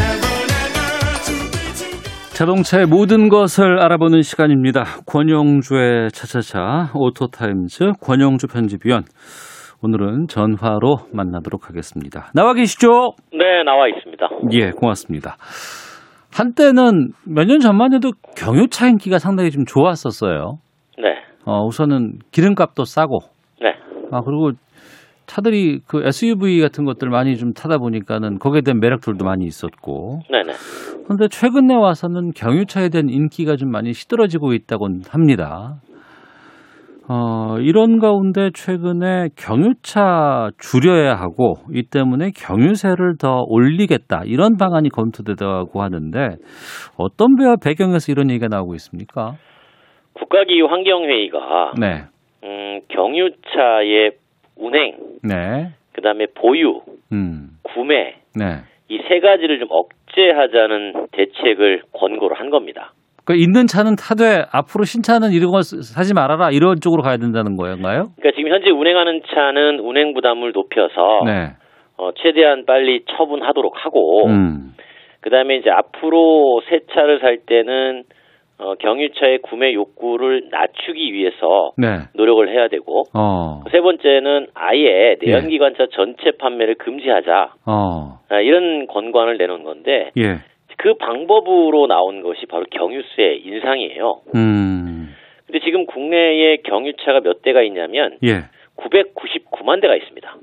[2.41, 4.83] 자동차의 모든 것을 알아보는 시간입니다.
[5.05, 9.03] 권용주의 차차차 오토타임즈 권용주 편집위원.
[9.83, 12.31] 오늘은 전화로 만나도록 하겠습니다.
[12.33, 13.11] 나와 계시죠?
[13.31, 14.27] 네, 나와 있습니다.
[14.53, 15.35] 예, 고맙습니다.
[16.35, 20.55] 한때는 몇 년 전만 해도 경유차 인기가 상당히 좀 좋았었어요.
[20.97, 21.17] 네.
[21.45, 23.19] 어, 우선은 기름값도 싸고.
[23.61, 23.75] 네.
[24.11, 24.49] 아, 그리고
[25.25, 30.19] 차들이 그 SUV 같은 것들 많이 좀 타다 보니까는 거기에 대한 매력들도 많이 있었고.
[30.29, 30.53] 네네.
[31.03, 35.75] 그런데 최근에 와서는 경유차에 대한 인기가 좀 많이 시들어지고 있다고 합니다.
[37.09, 45.81] 어, 이런 가운데 최근에 경유차 줄여야 하고 이 때문에 경유세를 더 올리겠다 이런 방안이 검토되다고
[45.81, 46.37] 하는데
[46.97, 49.33] 어떤 배경에서 이런 얘기가 나오고 있습니까?
[50.13, 52.03] 국가기후 환경회의가 네,
[52.43, 54.11] 음, 경유차의
[54.61, 56.81] 운행, 네, 그다음에 보유,
[57.11, 58.61] 음, 구매 네.
[58.89, 62.91] 이 세 가지를 좀 억제하자는 대책을 권고를 한 겁니다.
[63.25, 68.11] 그 있는 차는 타되 앞으로 신차는 이런 거 사지 말아라 이런 쪽으로 가야 된다는 거인가요?
[68.17, 71.53] 그러니까 지금 현재 운행하는 차는 운행 부담을 높여서 네,
[71.97, 74.71] 어, 최대한 빨리 처분하도록 하고 음,
[75.21, 78.03] 그다음에 이제 앞으로 새 차를 살 때는
[78.61, 85.87] 어, 경유차의 구매 욕구를 낮추기 위해서 네, 노력을 해야 되고 어, 세 번째는 아예 내연기관차
[85.91, 90.35] 전체 판매를 금지하자 어, 아, 이런 권고안을 내놓은 건데 예,
[90.77, 94.21] 그 방법으로 나온 것이 바로 경유세 인상이에요.
[94.35, 95.09] 음,
[95.47, 98.43] 근데 지금 국내에 경유차가 몇 대가 있냐면 예,
[98.77, 100.35] 999만 대가 있습니다.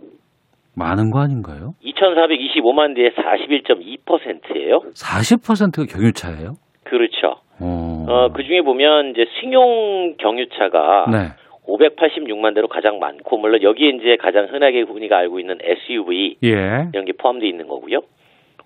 [0.77, 1.75] 많은 거 아닌가요?
[1.85, 4.81] 2,425만 대의 41.2%예요.
[4.95, 6.55] 40%가 경유차예요?
[6.85, 7.37] 그렇죠.
[7.61, 11.19] 어, 어, 그 중에 보면 이제 승용 경유차가 네,
[11.67, 17.05] 586만 대로 가장 많고 물론 여기에 이제 가장 흔하게 우리가 알고 있는 SUV 예, 이런
[17.05, 18.01] 게 포함되어 있는 거고요.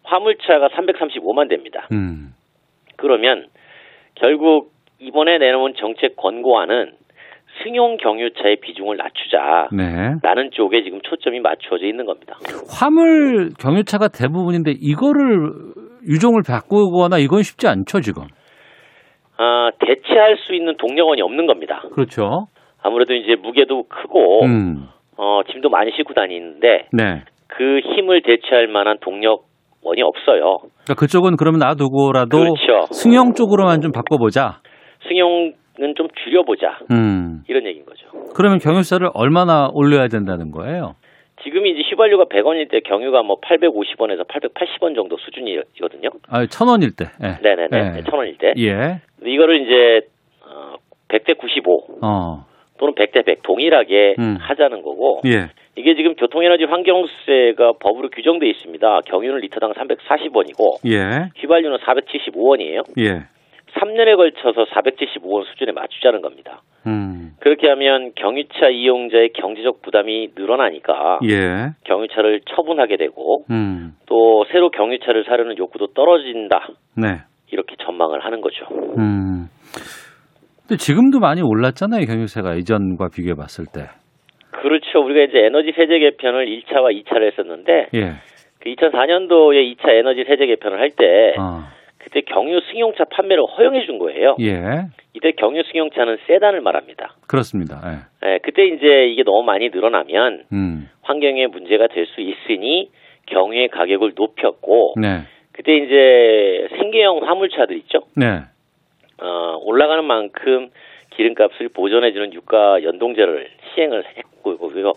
[0.05, 1.89] 화물차가 335만 대입니다.
[1.93, 2.35] 음,
[2.97, 3.47] 그러면
[4.15, 6.93] 결국 이번에 내놓은 정책 권고안은
[7.63, 9.69] 승용 경유차의 비중을 낮추자.
[9.73, 10.15] 네.
[10.23, 12.37] 라는 쪽에 지금 초점이 맞춰져 있는 겁니다.
[12.71, 15.53] 화물 경유차가 대부분인데 이거를
[16.09, 18.25] 유종을 바꾸거나 이건 쉽지 않죠 지금.
[19.43, 21.83] 아, 대체할 수 있는 동력원이 없는 겁니다.
[21.93, 22.47] 그렇죠.
[22.81, 27.25] 아무래도 이제 무게도 크고 음, 어, 짐도 많이 싣고 다니는데 네.
[27.49, 30.59] 그 힘을 대체할 만한 동력원이 없어요.
[30.85, 32.87] 그러니까 그쪽은 그러면 놔두고라도 그렇죠.
[32.93, 34.61] 승용 쪽으로만 좀 바꿔보자.
[35.09, 35.55] 승용은
[35.97, 36.79] 좀 줄여보자.
[36.93, 38.07] 음, 이런 얘기인 거죠.
[38.37, 40.95] 그러면 경유세를 얼마나 올려야 된다는 거예요?
[41.43, 46.11] 지금 이제 휘발유가 100원일 때 경유가 뭐 850원에서 880원 정도 수준이거든요.
[46.29, 47.07] 아, 천 원일 때.
[47.23, 47.39] 예.
[47.43, 47.99] 네네네.
[47.99, 48.03] 예.
[48.03, 48.53] 천 원일 때.
[48.59, 49.01] 예.
[49.27, 50.07] 이거를 이제
[50.45, 50.75] 어,
[51.09, 52.47] 100대 95 어.
[52.79, 54.37] 또는 100대 100 동일하게 음.
[54.41, 55.51] 하자는 거고 예.
[55.77, 59.01] 이게 지금 교통에너지 환경세가 법으로 규정돼 있습니다.
[59.07, 61.31] 경유는 리터당 340원이고 예.
[61.37, 62.83] 휘발유는 475원이에요.
[62.99, 63.27] 예.
[63.75, 66.61] 3년에 걸쳐서 475원 수준에 맞추자는 겁니다.
[66.87, 67.33] 음.
[67.41, 71.71] 그렇게 하면 경유차 이용자의 경제적 부담이 늘어나니까 예.
[71.85, 73.93] 경유차를 처분하게 되고 음.
[74.07, 76.69] 또 새로 경유차를 사려는 욕구도 떨어진다.
[76.97, 77.23] 네.
[77.53, 78.65] 이렇게 전망을 하는 거죠.
[78.99, 79.47] 음.
[80.67, 83.89] 근데 지금도 많이 올랐잖아요, 경유세가 이전과 비교해 봤을 때.
[84.51, 85.01] 그렇죠.
[85.05, 88.13] 우리가 이제 에너지 세제 개편을 1차와 2차를 했었는데 예.
[88.61, 91.65] 그 2004년도에 2차 에너지 세제 개편을 할때 어.
[91.99, 94.37] 그때 경유 승용차 판매를 허용해 준 거예요.
[94.41, 94.87] 예.
[95.15, 97.15] 이때 경유 승용차는 세단을 말합니다.
[97.29, 97.81] 그렇습니다.
[97.87, 98.29] 예.
[98.35, 100.89] 예, 그때 이제 이게 너무 많이 늘어나면 음.
[101.03, 102.89] 환경에 문제가 될 수 있으니
[103.27, 105.23] 경유의 가격을 높였고 네.
[105.53, 108.01] 그때 이제 생계형 화물차들 있죠.
[108.17, 108.43] 네.
[109.19, 110.71] 어, 올라가는 만큼
[111.11, 114.93] 기름값을 보전해주는 유가 연동제를 시행을 했고 그리고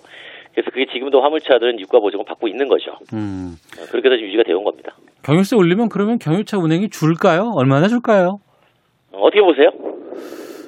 [0.54, 2.92] 그래서 그게 지금도 화물차들은 유가 보전을 받고 있는 거죠.
[3.14, 3.56] 음.
[3.78, 4.96] 어, 그렇게 해서 유지가 되어 온 겁니다.
[5.24, 7.52] 경유세 올리면 그러면 경유차 운행이 줄까요?
[7.56, 8.40] 얼마나 줄까요?
[9.12, 9.70] 어, 어떻게 보세요?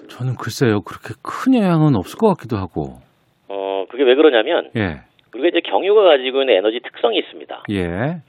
[0.10, 0.82] 저는 글쎄요.
[0.82, 2.98] 그렇게 큰 영향은 없을 것 같기도 하고.
[3.48, 5.02] 어, 그게 왜 그러냐면 예.
[5.34, 7.64] 우리가 이제 경유가 가지고 있는 에너지 특성이 있습니다.
[7.72, 8.22] 예.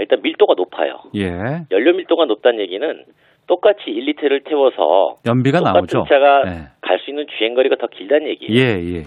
[0.00, 1.00] 일단 밀도가 높아요.
[1.16, 1.30] 예.
[1.70, 3.04] 연료 밀도가 높다는 얘기는
[3.46, 6.04] 똑같이 1리터를 태워서 연비가 나오죠.
[6.08, 6.50] 차가 네.
[6.80, 8.54] 갈수 있는 주행 거리가 더 길다는 얘기예요.
[8.54, 9.02] 예, 예.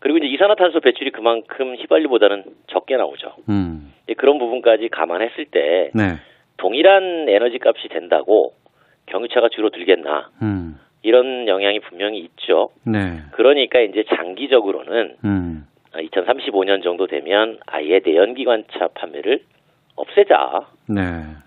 [0.00, 3.36] 그리고 이제 이산화탄소 배출이 그만큼 휘발유보다는 적게 나오죠.
[3.48, 3.92] 음.
[4.18, 6.16] 그런 부분까지 감안했을 때 네.
[6.56, 8.52] 동일한 에너지 값이 된다고
[9.06, 10.74] 경유차가 줄어들겠나 음.
[11.02, 12.70] 이런 영향이 분명히 있죠.
[12.84, 12.98] 네.
[13.32, 15.64] 그러니까 이제 장기적으로는 음.
[15.94, 19.40] 2035년 정도 되면 아예 내연기관차 판매를
[19.96, 20.34] 없애자
[20.88, 21.00] 네.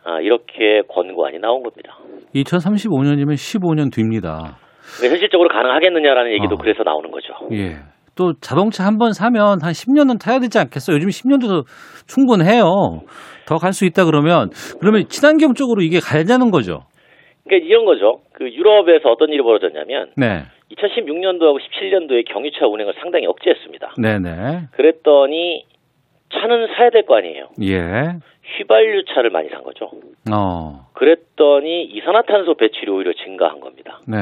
[0.03, 1.97] 아, 이렇게 권고안이 나온 겁니다.
[2.35, 4.57] 2035년이면 15년 뒤입니다.
[5.01, 6.57] 현실적으로 가능하겠느냐라는 얘기도 어.
[6.61, 7.33] 그래서 나오는 거죠.
[7.53, 7.75] 예.
[8.17, 10.95] 또 자동차 한 번 사면 한 10년은 타야 되지 않겠어요?
[10.95, 11.65] 요즘 10년도
[12.07, 12.63] 충분해요.
[13.47, 16.85] 더 갈 수 있다 그러면 그러면 친환경 쪽으로 이게 가자는 거죠.
[17.43, 18.21] 그러니까 이런 거죠.
[18.33, 20.43] 그 유럽에서 어떤 일이 벌어졌냐면 네.
[20.71, 23.95] 2016년도하고 17년도에 경유차 운행을 상당히 억제했습니다.
[24.01, 24.67] 네네.
[24.71, 25.63] 그랬더니
[26.33, 27.49] 차는 사야 될 거 아니에요.
[27.63, 28.17] 예.
[28.57, 29.89] 휘발유 차를 많이 산 거죠.
[30.31, 30.87] 어.
[30.93, 33.99] 그랬더니 이산화탄소 배출이 오히려 증가한 겁니다.
[34.07, 34.17] 네.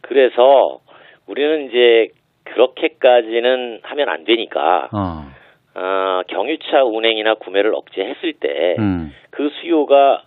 [0.00, 0.80] 그래서
[1.26, 2.08] 우리는 이제
[2.44, 5.30] 그렇게까지는 하면 안 되니까 어.
[5.74, 9.12] 아, 경유차 운행이나 구매를 억제했을 때그 음.
[9.60, 10.22] 수요가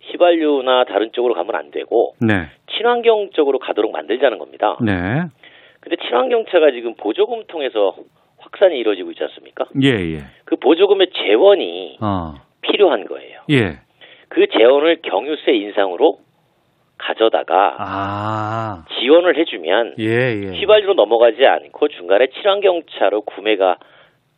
[0.00, 2.46] 휘발유나 다른 쪽으로 가면 안 되고 네.
[2.76, 4.78] 친환경 쪽으로 가도록 만들자는 겁니다.
[4.80, 4.92] 네.
[5.80, 7.96] 근데 친환경차가 지금 보조금 통해서
[8.48, 9.66] 확산이 이루어지고 있지 않습니까?
[9.82, 10.18] 예, 예.
[10.44, 12.34] 그 보조금의 재원이 어.
[12.62, 13.40] 필요한 거예요.
[13.50, 13.80] 예.
[14.28, 16.18] 그 재원을 경유세 인상으로
[16.96, 18.84] 가져다가 아.
[18.98, 20.58] 지원을 해주면 예, 예.
[20.58, 23.76] 휘발유로 넘어가지 않고 중간에 친환경차로 구매가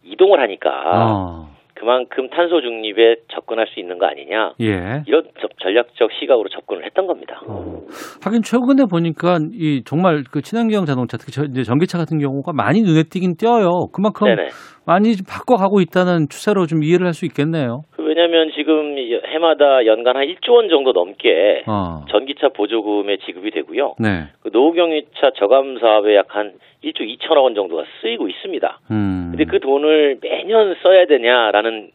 [0.04, 1.48] 이동을 하니까 어.
[1.80, 5.02] 그만큼 탄소 중립에 접근할 수 있는 거 아니냐 예.
[5.06, 7.40] 이런 저- 전략적 시각으로 접근을 했던 겁니다.
[7.48, 7.80] 어.
[8.22, 12.82] 하긴 최근에 보니까 이 정말 그 친환경 자동차 특히 저- 이제 전기차 같은 경우가 많이
[12.82, 13.86] 눈에 띄긴 띄어요.
[13.94, 14.48] 그만큼 네네.
[14.84, 17.80] 많이 좀 바꿔가고 있다는 추세로 좀 이해를 할 수 있겠네요.
[18.10, 22.04] 그 왜냐하면 지금 이 해마다 연간 한 1조 원 정도 넘게 어.
[22.10, 23.94] 전기차 보조금에 지급이 되고요.
[24.00, 24.24] 네.
[24.42, 26.54] 그 노후경유차 저감 사업에 약 한
[26.84, 28.80] 1조 2천억 원 정도가 쓰이고 있습니다.
[28.90, 29.28] 음.
[29.30, 31.90] 근데 그 돈을 매년 써야 되냐라는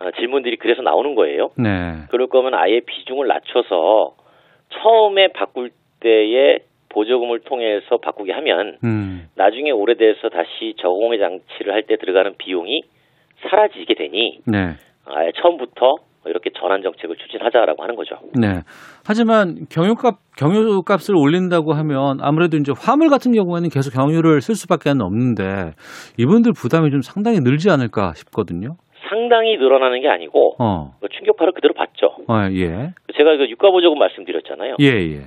[0.00, 1.50] 어, 질문들이 그래서 나오는 거예요.
[1.56, 2.04] 네.
[2.10, 4.14] 그럴 거면 아예 비중을 낮춰서
[4.70, 6.58] 처음에 바꿀 때에
[6.90, 9.28] 보조금을 통해서 바꾸게 하면 음.
[9.36, 12.82] 나중에 오래돼서 다시 저공해 장치를 할 때 들어가는 비용이
[13.48, 14.74] 사라지게 되니 네.
[15.08, 15.96] 아예 처음부터
[16.26, 18.16] 이렇게 전환 정책을 추진하자라고 하는 거죠.
[18.34, 18.62] 네.
[19.06, 25.72] 하지만 경유값 경유값을 올린다고 하면 아무래도 이제 화물 같은 경우에는 계속 경유를 쓸 수밖에 없는데
[26.18, 28.76] 이분들 부담이 좀 상당히 늘지 않을까 싶거든요.
[29.08, 30.96] 상당히 늘어나는 게 아니고 어.
[31.00, 32.16] 그 충격파를 그대로 받죠.
[32.28, 32.90] 어, 예.
[33.16, 34.76] 제가 그 유가 보조금 말씀드렸잖아요.
[34.80, 35.20] 예, 예.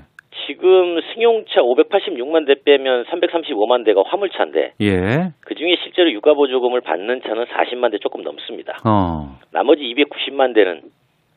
[0.49, 5.29] 지금 승용차 586만 대 빼면 335만 대가 화물차인데 예.
[5.41, 8.77] 그 중에 실제로 유가 보조금을 받는 차는 40만 대 조금 넘습니다.
[8.83, 9.37] 어.
[9.51, 10.81] 나머지 290만 대는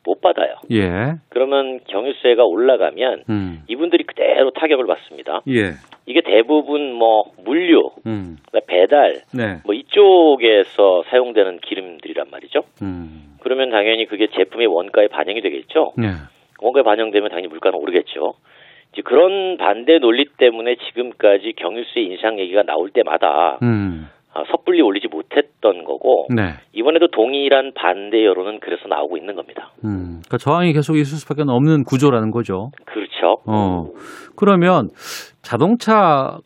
[0.06, 0.54] 못 받아요.
[0.70, 1.12] 예.
[1.28, 3.62] 그러면 경유세가 올라가면 음.
[3.68, 5.42] 이분들이 그대로 타격을 받습니다.
[5.48, 5.72] 예.
[6.06, 8.38] 이게 대부분 뭐 물류, 음.
[8.66, 9.58] 배달, 네.
[9.66, 12.62] 뭐 이쪽에서 사용되는 기름들이란 말이죠.
[12.80, 13.36] 음.
[13.42, 15.92] 그러면 당연히 그게 제품의 원가에 반영이 되겠죠.
[15.98, 16.08] 네.
[16.62, 18.34] 원가에 반영되면 당연히 물가는 오르겠죠.
[18.92, 24.06] 이제 그런 반대 논리 때문에 지금까지 경유세 인상 얘기가 나올 때마다 음.
[24.34, 26.54] 아, 섣불리 올리지 못했던 거고 네.
[26.72, 29.72] 이번에도 동일한 반대 여론은 그래서 나오고 있는 겁니다.
[29.84, 30.20] 음.
[30.24, 32.70] 그러니까 저항이 계속 있을 수밖에 없는 구조라는 거죠.
[32.86, 33.42] 그렇죠.
[33.46, 33.88] 어.
[34.36, 34.88] 그러면
[35.42, 36.38] 자동차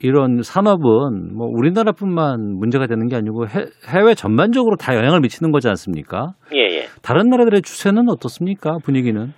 [0.00, 5.68] 이런 산업은 뭐 우리나라뿐만 문제가 되는 게 아니고 해, 해외 전반적으로 다 영향을 미치는 거지
[5.68, 6.32] 않습니까?
[6.54, 6.82] 예, 예.
[7.02, 8.78] 다른 나라들의 추세는 어떻습니까?
[8.84, 9.32] 분위기는?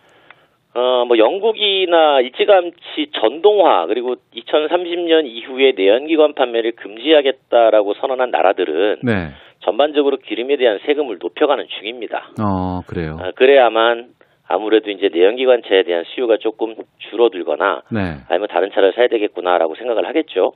[0.76, 9.30] 어, 뭐 영국이나 일찌감치 전동화 그리고 2030년 이후에 내연기관 판매를 금지하겠다라고 선언한 나라들은 네.
[9.60, 12.28] 전반적으로 기름에 대한 세금을 높여가는 중입니다.
[12.40, 13.16] 어, 그래요.
[13.20, 14.08] 아, 그래야만
[14.46, 16.74] 아무래도 이제 내연기관 차에 대한 수요가 조금
[17.10, 18.00] 줄어들거나 네.
[18.28, 20.52] 아니면 다른 차를 사야 되겠구나라고 생각을 하겠죠.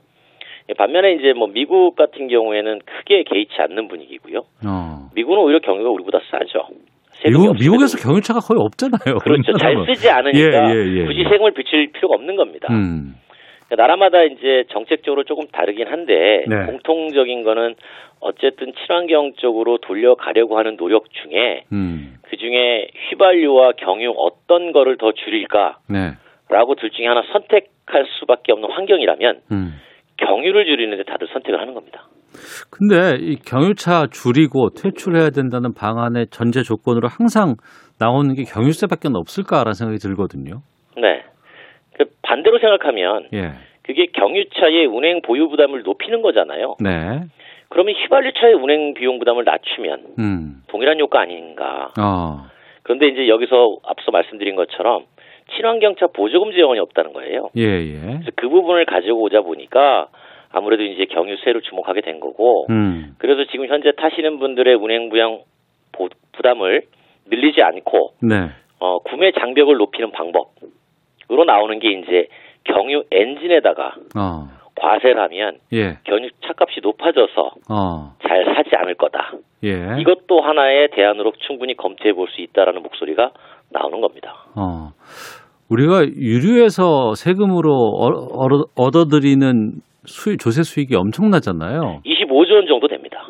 [0.68, 4.40] 예, 반면에 이제 뭐 미국 같은 경우에는 크게 개의치 않는 분위기고요.
[4.66, 5.08] 어.
[5.14, 6.68] 미국은 오히려 경유가 우리보다 싸죠.
[7.22, 9.18] 세금이 미국, 미국 에서 경유차가 거의 없잖아요.
[9.22, 9.52] 그렇죠.
[9.58, 9.76] 잘.
[9.86, 11.24] 쓰지 않으니까 예, 예, 예, 굳이 예.
[11.24, 12.68] 세금을 비칠 필요가 없는 겁니다.
[12.70, 13.14] 음.
[13.66, 16.66] 그러니까 나라마다 이제 정책적으로 조금 다르긴 한데 네.
[16.66, 17.74] 공통적인 거는
[18.20, 22.16] 어쨌든 친환경 쪽으로 돌려가려고 하는 노력 중에 음.
[22.22, 26.80] 그 중에 휘발유와 경유 어떤 거를 더 줄일까라고 네.
[26.80, 29.80] 둘 중에 하나 선택할 수밖에 없는 환경이라면 음.
[30.16, 32.08] 경유를 줄이는데 다들 선택을 하는 겁니다.
[32.70, 37.56] 근데 이 경유차 줄이고 퇴출해야 된다는 방안의 전제 조건으로 항상
[37.98, 40.62] 나오는 게 경유세밖에 없을까라는 생각이 들거든요.
[40.96, 41.22] 네.
[41.96, 43.52] 그 반대로 생각하면 예.
[43.82, 46.76] 그게 경유차의 운행 보유 부담을 높이는 거잖아요.
[46.80, 47.20] 네.
[47.68, 50.62] 그러면 휘발유차의 운행 비용 부담을 낮추면 음.
[50.68, 51.92] 동일한 효과 아닌가.
[52.00, 52.46] 어.
[52.82, 55.04] 그런데 이제 여기서 앞서 말씀드린 것처럼
[55.56, 57.50] 친환경차 보조금 지원이 없다는 거예요.
[57.56, 58.00] 예, 예.
[58.00, 60.08] 그래서 그 부분을 가지고 오자 보니까
[60.52, 63.14] 아무래도 이제 경유세를 주목하게 된 거고 음.
[63.18, 65.40] 그래서 지금 현재 타시는 분들의 운행 부양
[65.92, 66.82] 보- 부담을
[67.30, 68.48] 늘리지 않고 네.
[68.80, 72.26] 어, 구매 장벽을 높이는 방법으로 나오는 게 이제
[72.64, 74.48] 경유 엔진에다가 어.
[74.76, 75.98] 과세를 하면 예.
[76.04, 78.14] 경유 차값이 높아져서 어.
[78.26, 79.32] 잘 사지 않을 거다.
[79.62, 80.00] 예.
[80.00, 83.30] 이것도 하나의 대안으로 충분히 검토해 볼 수 있다라는 목소리가
[83.70, 84.46] 나오는 겁니다.
[84.56, 84.90] 어.
[85.68, 89.80] 우리가 유류에서 세금으로 어- 얻어- 얻어들이는
[90.10, 92.02] 수익, 조세 수익이 엄청나잖아요.
[92.04, 93.26] 25조 원 정도 됩니다.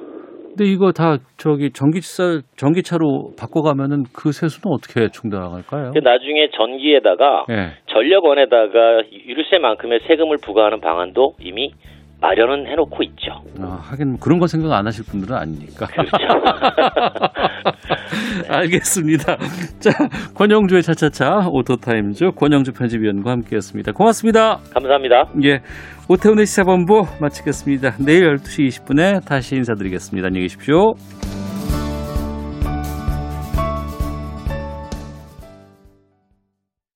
[0.49, 5.93] 근데 이거 다 저기 전기차 전기차로 바꿔가면은 그 세수는 어떻게 충당할까요?
[5.93, 7.78] 근데 나중에 전기에다가 예.
[7.87, 11.70] 전력원에다가 유류세만큼의 세금을 부과하는 방안도 이미
[12.21, 13.33] 마련은 해놓고 있죠.
[13.61, 15.87] 아, 하긴 그런 거 생각 안 하실 분들은 아니니까.
[18.49, 19.37] 알겠습니다.
[19.79, 19.91] 자,
[20.35, 23.93] 권용주의 차차차 오토타임즈 권용주 편집위원과 함께했습니다.
[23.93, 24.59] 고맙습니다.
[24.75, 25.25] 감사합니다.
[25.45, 25.61] 예.
[26.09, 27.97] 오태훈의 시사본부 마치겠습니다.
[28.05, 30.27] 내일 12시 20분에 다시 인사드리겠습니다.
[30.27, 30.95] 안녕히 계십시오.